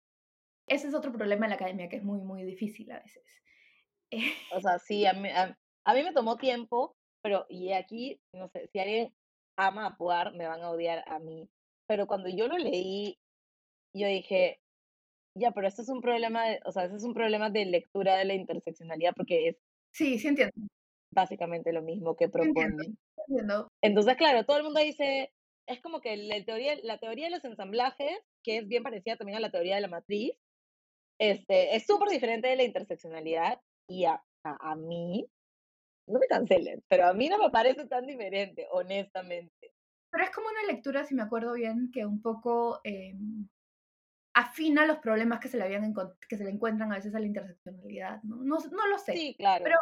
[0.68, 3.24] Ese es otro problema en la academia que es muy, muy difícil a veces.
[4.52, 8.68] O sea, sí, a mí, a, mí me tomó tiempo, pero y aquí, no sé,
[8.68, 9.12] si alguien
[9.56, 11.48] ama a Puar, me van a odiar a mí.
[11.86, 13.18] Pero cuando yo lo leí,
[13.94, 14.60] yo dije,
[15.34, 18.16] ya, pero esto es un problema, de, o sea, eso es un problema de lectura
[18.16, 19.56] de la interseccionalidad porque es...
[19.92, 20.52] Sí, sí entiendo.
[21.10, 22.98] Básicamente lo mismo que proponen.
[23.82, 25.32] Entonces, claro, todo el mundo dice,
[25.66, 29.38] es como que la teoría, la teoría de los ensamblajes, que es bien parecida también
[29.38, 30.32] a la teoría de la matriz,
[31.18, 35.26] este, es súper diferente de la interseccionalidad y a, a, mí,
[36.06, 39.72] no me cancelen, pero a mí no me parece tan diferente, honestamente.
[40.10, 43.48] Pero es como una lectura, si me acuerdo bien, que un poco em,
[44.34, 45.94] afina los problemas que se le habían
[46.28, 48.36] que se le encuentran a veces a la interseccionalidad, ¿no?
[48.36, 49.12] No, no lo sé.
[49.12, 49.64] Sí, claro.
[49.64, 49.78] Pero,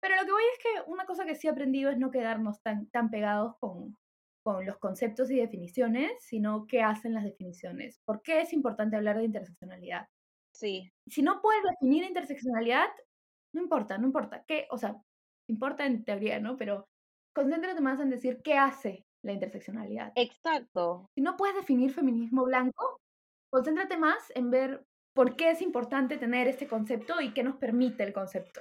[0.00, 2.62] pero lo que voy es que una cosa que sí he aprendido es no quedarnos
[2.62, 3.96] tan, tan pegados con,
[4.42, 8.00] con los conceptos y definiciones, sino qué hacen las definiciones.
[8.04, 10.06] ¿Por qué es importante hablar de interseccionalidad?
[10.52, 10.92] Sí.
[11.06, 12.88] Si no puedes definir interseccionalidad,
[13.54, 14.44] no importa, no importa.
[14.46, 14.66] ¿Qué?
[14.70, 14.96] O sea,
[15.48, 16.56] importa en teoría, ¿no?
[16.56, 16.86] Pero
[17.34, 20.12] concéntrate más en decir qué hace la interseccionalidad.
[20.16, 21.06] Exacto.
[21.14, 23.00] Si no puedes definir feminismo blanco,
[23.50, 24.84] concéntrate más en ver
[25.14, 28.60] por qué es importante tener este concepto y qué nos permite el concepto.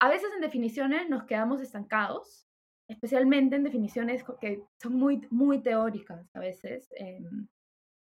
[0.00, 2.46] A veces en definiciones nos quedamos estancados,
[2.88, 7.48] especialmente en definiciones que son muy, muy teóricas a veces, em,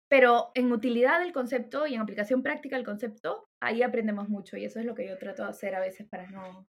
[0.09, 4.65] pero en utilidad del concepto y en aplicación práctica del concepto, ahí aprendemos mucho y
[4.65, 6.67] eso es lo que yo trato de hacer a veces para no,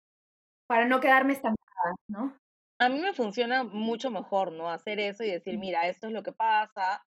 [0.75, 2.37] para no quedarme estancada, ¿no?
[2.81, 4.68] A mí me funciona mucho mejor, ¿no?
[4.68, 7.01] Hacer eso y decir, mira, esto es lo que pasa,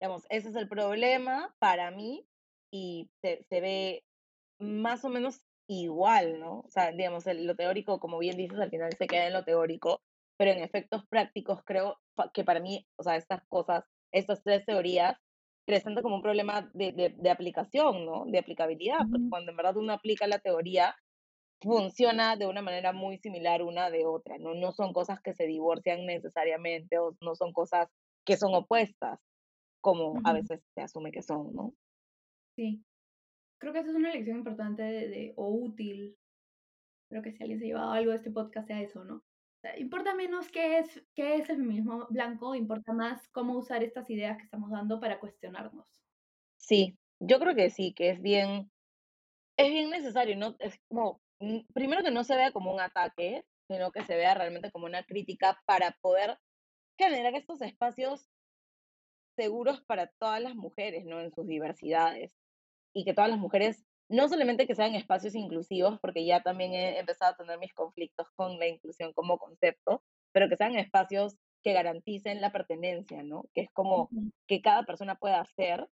[0.00, 2.26] Digamos, ese es el problema para mí
[2.72, 4.04] y se, se ve
[4.58, 6.60] más o menos igual, ¿no?
[6.60, 10.00] O sea, digamos, lo teórico, como bien dices, al final se queda en lo teórico,
[10.38, 11.98] pero en efectos prácticos creo
[12.32, 15.18] que para mí, o sea, estas cosas, estas tres teorías,
[15.66, 18.24] presentan como un problema de, de, de aplicación, ¿no?
[18.24, 20.96] De aplicabilidad, porque cuando en verdad uno aplica la teoría,
[21.64, 24.54] funciona de una manera muy similar una de otra, ¿no?
[24.54, 27.88] No son cosas que se divorcian necesariamente o no son cosas
[28.24, 29.18] que son opuestas
[29.80, 31.74] como a veces se asume que son, ¿no?
[32.56, 32.82] Sí.
[33.58, 36.16] Creo que esa es una lección importante de, o útil.
[37.08, 39.22] Creo que si alguien se ha llevado algo de este podcast sea eso, ¿no?
[39.78, 44.36] importa menos qué es, qué es el feminismo blanco, importa más cómo usar estas ideas
[44.36, 45.86] que estamos dando para cuestionarnos.
[46.58, 48.70] Sí, yo creo que sí, que es bien,
[49.56, 50.54] es bien necesario, ¿no?
[50.58, 51.22] Es como,
[51.72, 55.04] primero que no se vea como un ataque, sino que se vea realmente como una
[55.04, 56.38] crítica para poder
[56.98, 58.30] generar estos espacios
[59.36, 61.20] seguros para todas las mujeres, ¿no?
[61.20, 62.32] En sus diversidades.
[62.94, 66.98] Y que todas las mujeres, no solamente que sean espacios inclusivos, porque ya también he
[66.98, 71.72] empezado a tener mis conflictos con la inclusión como concepto, pero que sean espacios que
[71.72, 73.44] garanticen la pertenencia, ¿no?
[73.54, 74.10] Que es como
[74.46, 75.88] que cada persona pueda hacer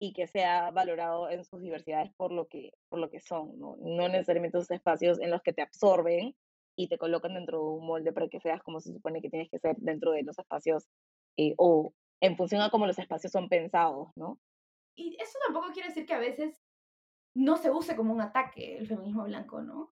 [0.00, 3.76] y que sea valorado en sus diversidades por lo que, por lo que son, ¿no?
[3.80, 6.34] No necesariamente esos espacios en los que te absorben
[6.76, 9.48] y te colocan dentro de un molde para que seas como se supone que tienes
[9.50, 10.88] que ser dentro de los espacios
[11.36, 14.38] eh, o en función a cómo los espacios son pensados, ¿no?
[14.96, 16.56] Y eso tampoco quiere decir que a veces
[17.36, 19.92] no se use como un ataque el feminismo blanco, ¿no?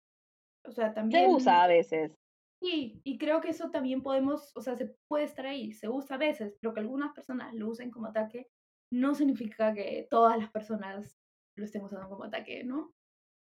[0.66, 1.26] O sea, también...
[1.26, 2.12] Se usa a veces.
[2.60, 6.16] Sí, y creo que eso también podemos, o sea, se puede estar ahí, se usa
[6.16, 8.50] a veces, pero que algunas personas lo usen como ataque
[8.92, 11.16] no significa que todas las personas
[11.58, 12.94] lo estén usando como ataque, ¿no?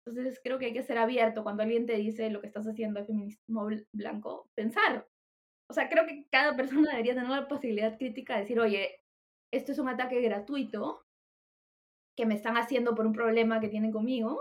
[0.07, 3.01] Entonces creo que hay que ser abierto cuando alguien te dice lo que estás haciendo
[3.01, 5.07] es feminismo blanco, pensar,
[5.71, 9.05] o sea, creo que cada persona debería tener la posibilidad crítica de decir, oye,
[9.53, 11.05] esto es un ataque gratuito
[12.19, 14.41] que me están haciendo por un problema que tienen conmigo,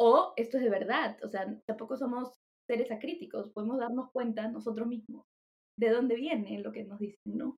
[0.00, 1.16] o esto es de verdad.
[1.22, 5.24] O sea, tampoco somos seres acríticos, podemos darnos cuenta nosotros mismos
[5.78, 7.56] de dónde viene lo que nos dicen, ¿no?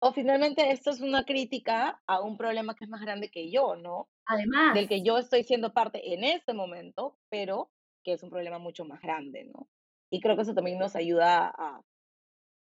[0.00, 3.76] O finalmente esto es una crítica a un problema que es más grande que yo,
[3.76, 4.08] ¿no?
[4.26, 4.74] Además.
[4.74, 7.70] Del que yo estoy siendo parte en este momento, pero
[8.04, 9.68] que es un problema mucho más grande, ¿no?
[10.10, 11.82] Y creo que eso también nos ayuda a,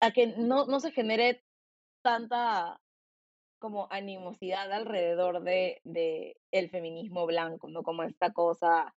[0.00, 1.44] a que no, no se genere
[2.02, 2.80] tanta
[3.58, 7.82] como animosidad alrededor de, de el feminismo blanco, ¿no?
[7.82, 8.94] Como esta cosa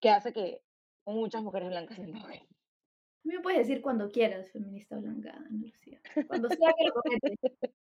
[0.00, 0.62] que hace que
[1.06, 2.46] muchas mujeres blancas se enojen.
[3.24, 6.00] Me puedes decir cuando quieras, feminista blanca, Ana Lucía.
[6.26, 7.38] Cuando sea que lo cometes.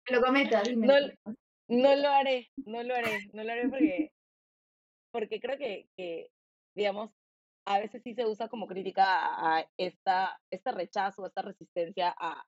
[0.05, 0.87] Que lo cometa, dime.
[0.87, 0.95] No,
[1.68, 4.12] no, lo haré, no lo haré, no lo haré porque,
[5.11, 6.30] porque creo que, que,
[6.74, 7.11] digamos,
[7.64, 12.45] a veces sí se usa como crítica a esta, este rechazo, esta resistencia a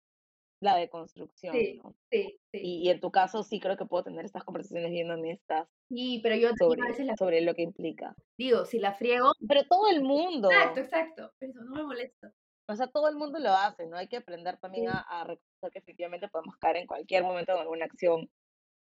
[0.60, 1.94] la deconstrucción, sí, ¿no?
[2.10, 2.60] Sí, sí.
[2.62, 5.68] Y, en tu caso sí creo que puedo tener estas conversaciones bien honestas.
[5.88, 8.14] Sí, pero yo sobre, a veces sobre lo que implica.
[8.38, 9.32] Digo, si la friego...
[9.46, 10.50] Pero todo el mundo.
[10.50, 11.32] Exacto, exacto.
[11.38, 12.32] Pero no me molesta.
[12.66, 13.96] O sea, todo el mundo lo hace, ¿no?
[13.96, 17.58] Hay que aprender también a, a reconocer que efectivamente podemos caer en cualquier momento en
[17.58, 18.30] alguna acción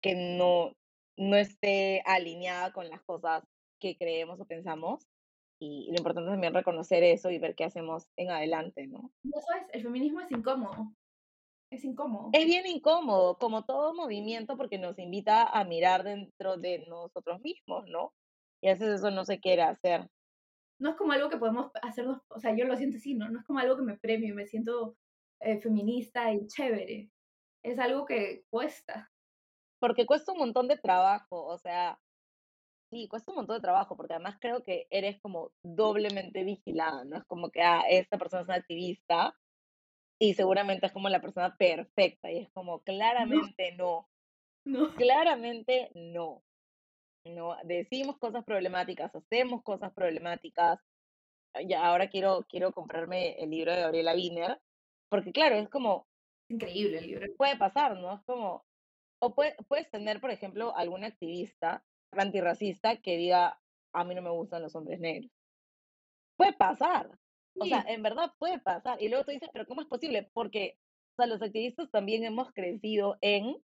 [0.01, 0.75] que no,
[1.17, 3.43] no esté alineada con las cosas
[3.79, 5.07] que creemos o pensamos.
[5.59, 9.11] Y, lo importante es también reconocer eso y ver qué hacemos en adelante, ¿no?
[9.23, 10.93] Ya sabes, el feminismo es incómodo.
[11.71, 12.29] Es incómodo.
[12.33, 17.85] Es bien incómodo, como todo movimiento, porque nos invita a mirar dentro de nosotros mismos,
[17.87, 18.13] ¿no?
[18.61, 20.07] Y a veces eso no se quiere hacer.
[20.79, 23.29] No es como algo que podemos hacernos, o sea, yo lo siento así, ¿no?
[23.29, 24.97] No es como algo que me premio y me siento
[25.39, 27.11] eh, feminista y chévere.
[27.63, 29.11] Es algo que cuesta.
[29.79, 31.99] Porque cuesta un montón de trabajo, o sea,
[32.91, 37.17] sí, cuesta un montón de trabajo, porque además creo que eres como doblemente vigilada, ¿no?
[37.17, 39.35] Es como que, ah, esta persona es una activista
[40.19, 42.81] y seguramente es como la persona perfecta y es como,
[43.17, 44.09] No, claramente no,
[44.65, 44.89] no.
[44.95, 46.43] claramente no.
[47.25, 50.79] No, decimos cosas problemáticas, hacemos cosas problemáticas.
[51.67, 54.59] Ya ahora quiero, quiero comprarme el libro de Gabriela Wiener,
[55.09, 56.07] porque claro, es como,
[56.49, 57.27] Increíble el libro.
[57.37, 58.15] puede pasar, ¿no?
[58.15, 58.65] Es como,
[59.21, 63.59] o puede- puedes tener, por ejemplo, algún activista antirracista que diga,
[63.93, 65.31] a mí no me gustan los hombres negros.
[66.37, 67.09] Puede pasar.
[67.59, 69.01] O sea, en verdad puede pasar.
[69.01, 70.29] Y luego tú dices, pero ¿cómo es posible?
[70.33, 70.79] Porque,
[71.11, 73.63] o sea, los activistas también hemos crecido en,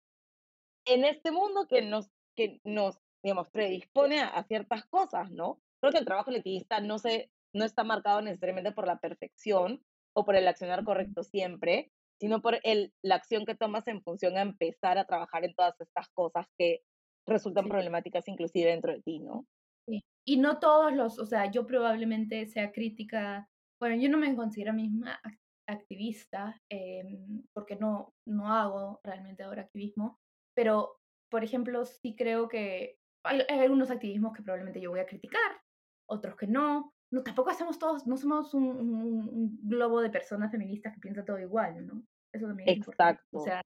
[0.86, 5.62] en este mundo que nos, que nos, digamos, predispone a, ciertas cosas, ¿no?
[5.82, 9.84] Creo que el trabajo del activista no se, no está marcado necesariamente por la perfección
[10.16, 14.38] o por el accionar correcto siempre, sino por el, la acción que tomas en función
[14.38, 16.82] a empezar a trabajar en todas estas cosas que
[17.28, 19.46] resultan problemáticas inclusive dentro de ti, ¿no?
[19.88, 20.02] sí.
[20.26, 23.50] Y no todos los, o sea, yo probablemente sea crítica,
[23.80, 29.64] bueno, yo no me considero misma ac- activista, em, porque no, no hago realmente ahora
[29.64, 30.20] activismo,
[30.56, 30.98] pero,
[31.30, 35.62] por ejemplo, sí creo que hay, hay algunos activismos que probablemente yo voy a criticar,
[36.08, 36.94] otros que no.
[37.12, 41.26] No, tampoco hacemos todos, no somos un, un- un globo de personas feministas que piensan
[41.26, 42.04] todo igual, ¿no?
[42.34, 43.22] Eso también es importante.
[43.34, 43.44] O Exacto.
[43.44, 43.62] sea,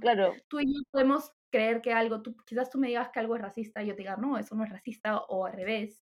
[0.00, 3.36] Claro, tú y yo podemos creer que algo, tú, quizás tú me digas que algo
[3.36, 6.04] es racista y yo te diga, no, eso no es racista o al revés.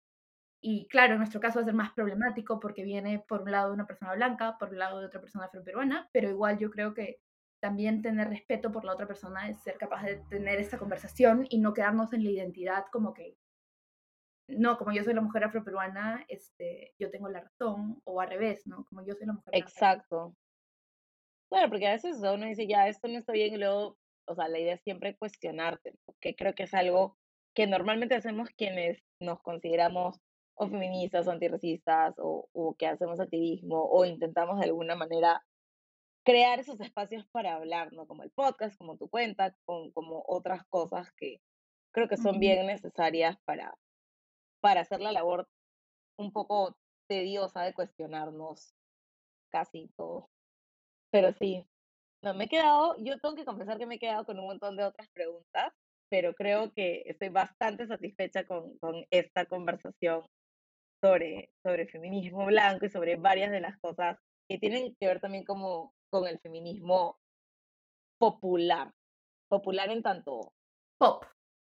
[0.62, 3.68] Y claro, en nuestro caso va a ser más problemático porque viene por un lado
[3.68, 6.94] de una persona blanca, por un lado de otra persona afroperuana, pero igual yo creo
[6.94, 7.20] que
[7.62, 11.58] también tener respeto por la otra persona es ser capaz de tener esta conversación y
[11.58, 13.38] no quedarnos en la identidad como que,
[14.48, 18.66] no, como yo soy la mujer afroperuana, este, yo tengo la razón, o al revés,
[18.66, 18.84] ¿no?
[18.86, 20.34] Como yo soy la mujer exacto.
[21.48, 23.96] Claro, porque a veces uno dice, ya, esto no está bien, y luego,
[24.26, 27.16] o sea, la idea es siempre cuestionarte, que creo que es algo
[27.54, 30.20] que normalmente hacemos quienes nos consideramos
[30.54, 35.44] o feministas o antirracistas o, o que hacemos activismo o intentamos de alguna manera
[36.24, 38.06] crear esos espacios para hablar, ¿no?
[38.06, 41.38] Como el podcast, como tu cuenta, con, como otras cosas que
[41.92, 42.40] creo que son Ujú.
[42.40, 43.74] bien necesarias para,
[44.60, 45.48] para hacer la labor
[46.18, 46.76] un poco
[47.08, 48.74] tediosa de cuestionarnos
[49.52, 50.30] casi todo.
[51.10, 51.66] Pero sí,
[52.22, 54.76] No, me he quedado, yo tengo que confesar que me he quedado con un montón
[54.76, 55.72] de otras preguntas,
[56.08, 60.26] pero creo que estoy bastante satisfecha con, con esta conversación
[61.02, 64.18] sobre, sobre feminismo blanco y sobre varias de las cosas
[64.48, 67.16] que tienen que ver también como con el feminismo
[68.18, 68.92] popular,
[69.48, 70.52] popular en tanto,
[70.98, 71.24] Pop.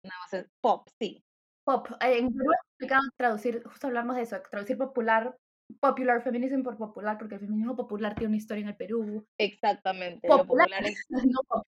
[0.03, 1.23] nada más es pop, sí,
[1.63, 1.87] Pop.
[2.01, 5.37] Eh, En Perú es complicado traducir, justo hablamos de eso, traducir popular,
[5.79, 9.25] popular feminism por popular, porque el feminismo popular tiene una historia en el Perú.
[9.37, 11.63] exactamente, lo Popular, popular es, no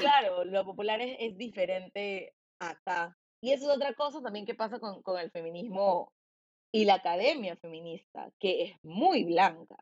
[0.00, 3.16] claro, lo popular es, es diferente acá.
[3.40, 6.12] Y eso es otra cosa también que pasa con, con el feminismo
[6.72, 9.76] y la academia feminista, que es muy blanca,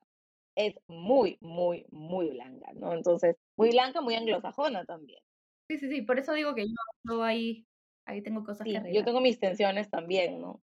[0.67, 2.93] es muy, muy, muy blanca, ¿no?
[2.93, 5.21] Entonces, muy blanca, muy anglosajona también.
[5.69, 7.67] Sí, sí, sí, por eso digo que yo, yo ahí,
[8.07, 9.05] ahí tengo cosas que Sí, yo arreglar.
[9.05, 10.63] tengo mis tensiones también, ¿no?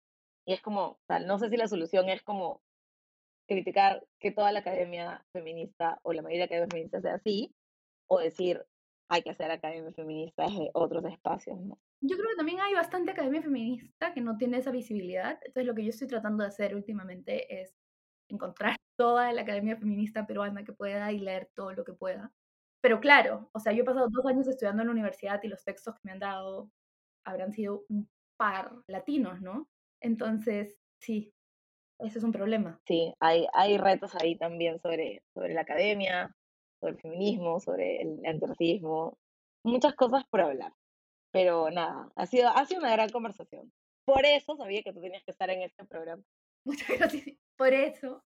[0.46, 2.62] Y es como, o sea, no sé si la solución es como
[3.48, 7.56] criticar que toda la academia feminista o la mayoría de academias feministas sea así,
[8.08, 8.66] o decir,
[9.10, 11.80] hay que hacer academias feministas de otros espacios, ¿no?
[12.02, 15.76] Yo creo que también hay bastante academia feminista que no tiene esa visibilidad, entonces lo
[15.76, 17.76] que yo estoy tratando de hacer últimamente es
[18.30, 22.32] encontrar toda la academia feminista peruana que pueda y leer todo lo que pueda.
[22.82, 25.64] Pero claro, o sea, yo he pasado dos años estudiando en la universidad y los
[25.64, 26.70] textos que me han dado
[27.26, 29.68] habrán sido un par latinos, ¿no?
[30.02, 31.34] Entonces, sí,
[32.00, 32.80] ese es un problema.
[32.86, 36.34] Sí, hay, hay retos ahí también sobre, sobre la academia,
[36.80, 39.18] sobre el feminismo, sobre el antirracismo,
[39.64, 40.74] muchas cosas por hablar.
[41.32, 43.72] Pero nada, ha sido, ha sido una gran conversación.
[44.06, 46.24] Por eso sabía que tú tenías que estar en este programa.
[46.66, 47.49] Muchas gracias.
[47.60, 48.24] Por eso,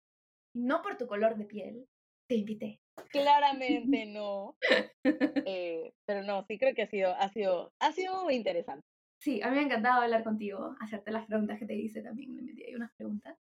[0.55, 1.87] no por tu color de piel,
[2.27, 2.81] te invité.
[3.11, 4.57] Claramente no.
[5.03, 8.83] eh, pero no, sí creo que ha sido, ha sido, ha sido muy interesante.
[9.21, 12.33] Sí, a mí me ha encantado hablar contigo, hacerte las preguntas que te hice también,
[12.33, 13.37] me metí ahí unas preguntas.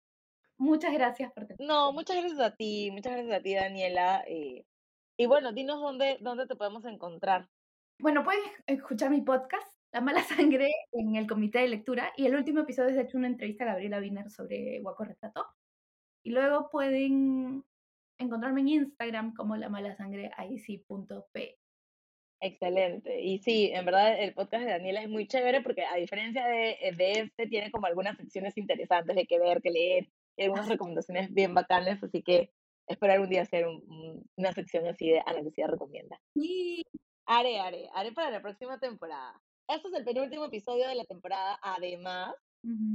[0.57, 1.69] muchas gracias por tener.
[1.69, 4.25] No, muchas gracias a ti, muchas gracias a ti, Daniela.
[4.27, 4.65] Eh,
[5.19, 7.51] y bueno, dinos dónde, dónde te podemos encontrar.
[7.99, 12.11] Bueno, puedes escuchar mi podcast, La Mala Sangre, en el comité de lectura.
[12.17, 15.45] Y el último episodio es de hecho una entrevista a Gabriela Wiener sobre Guaco Retrato.
[16.25, 17.65] Y luego pueden
[18.19, 20.31] encontrarme en Instagram como la mala sangre
[21.33, 21.59] p
[22.41, 23.23] Excelente.
[23.23, 26.77] Y sí, en verdad el podcast de Daniela es muy chévere porque a diferencia de,
[26.97, 31.33] de este, tiene como algunas secciones interesantes de que ver, que leer, y algunas recomendaciones
[31.33, 32.51] bien bacanas, así que
[32.87, 33.67] espero algún día hacer
[34.37, 36.21] una sección así de Ana Lucía recomienda.
[36.35, 36.85] Sí.
[37.27, 39.41] Haré, haré, haré para la próxima temporada.
[39.67, 41.59] Este es el penúltimo episodio de la temporada.
[41.63, 42.35] Además,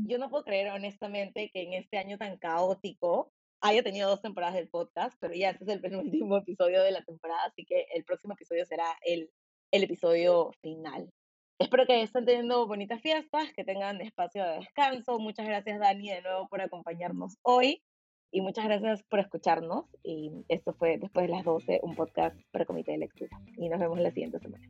[0.08, 4.56] yo no puedo creer honestamente que en este año tan caótico haya tenido dos temporadas
[4.56, 5.82] del podcast, pero ya este es el
[6.22, 9.30] penúltimo episodio de la temporada, así que el próximo episodio será el,
[9.72, 11.12] el episodio final.
[11.60, 15.20] Espero que estén teniendo bonitas fiestas, que tengan espacio de descanso.
[15.20, 17.84] Muchas gracias, Dani, de nuevo por acompañarnos hoy.
[18.32, 19.86] Y muchas gracias por escucharnos.
[20.02, 23.42] Y esto fue Después de las 12, un podcast para comité de lectura.
[23.58, 24.70] Y nos vemos la siguiente semana.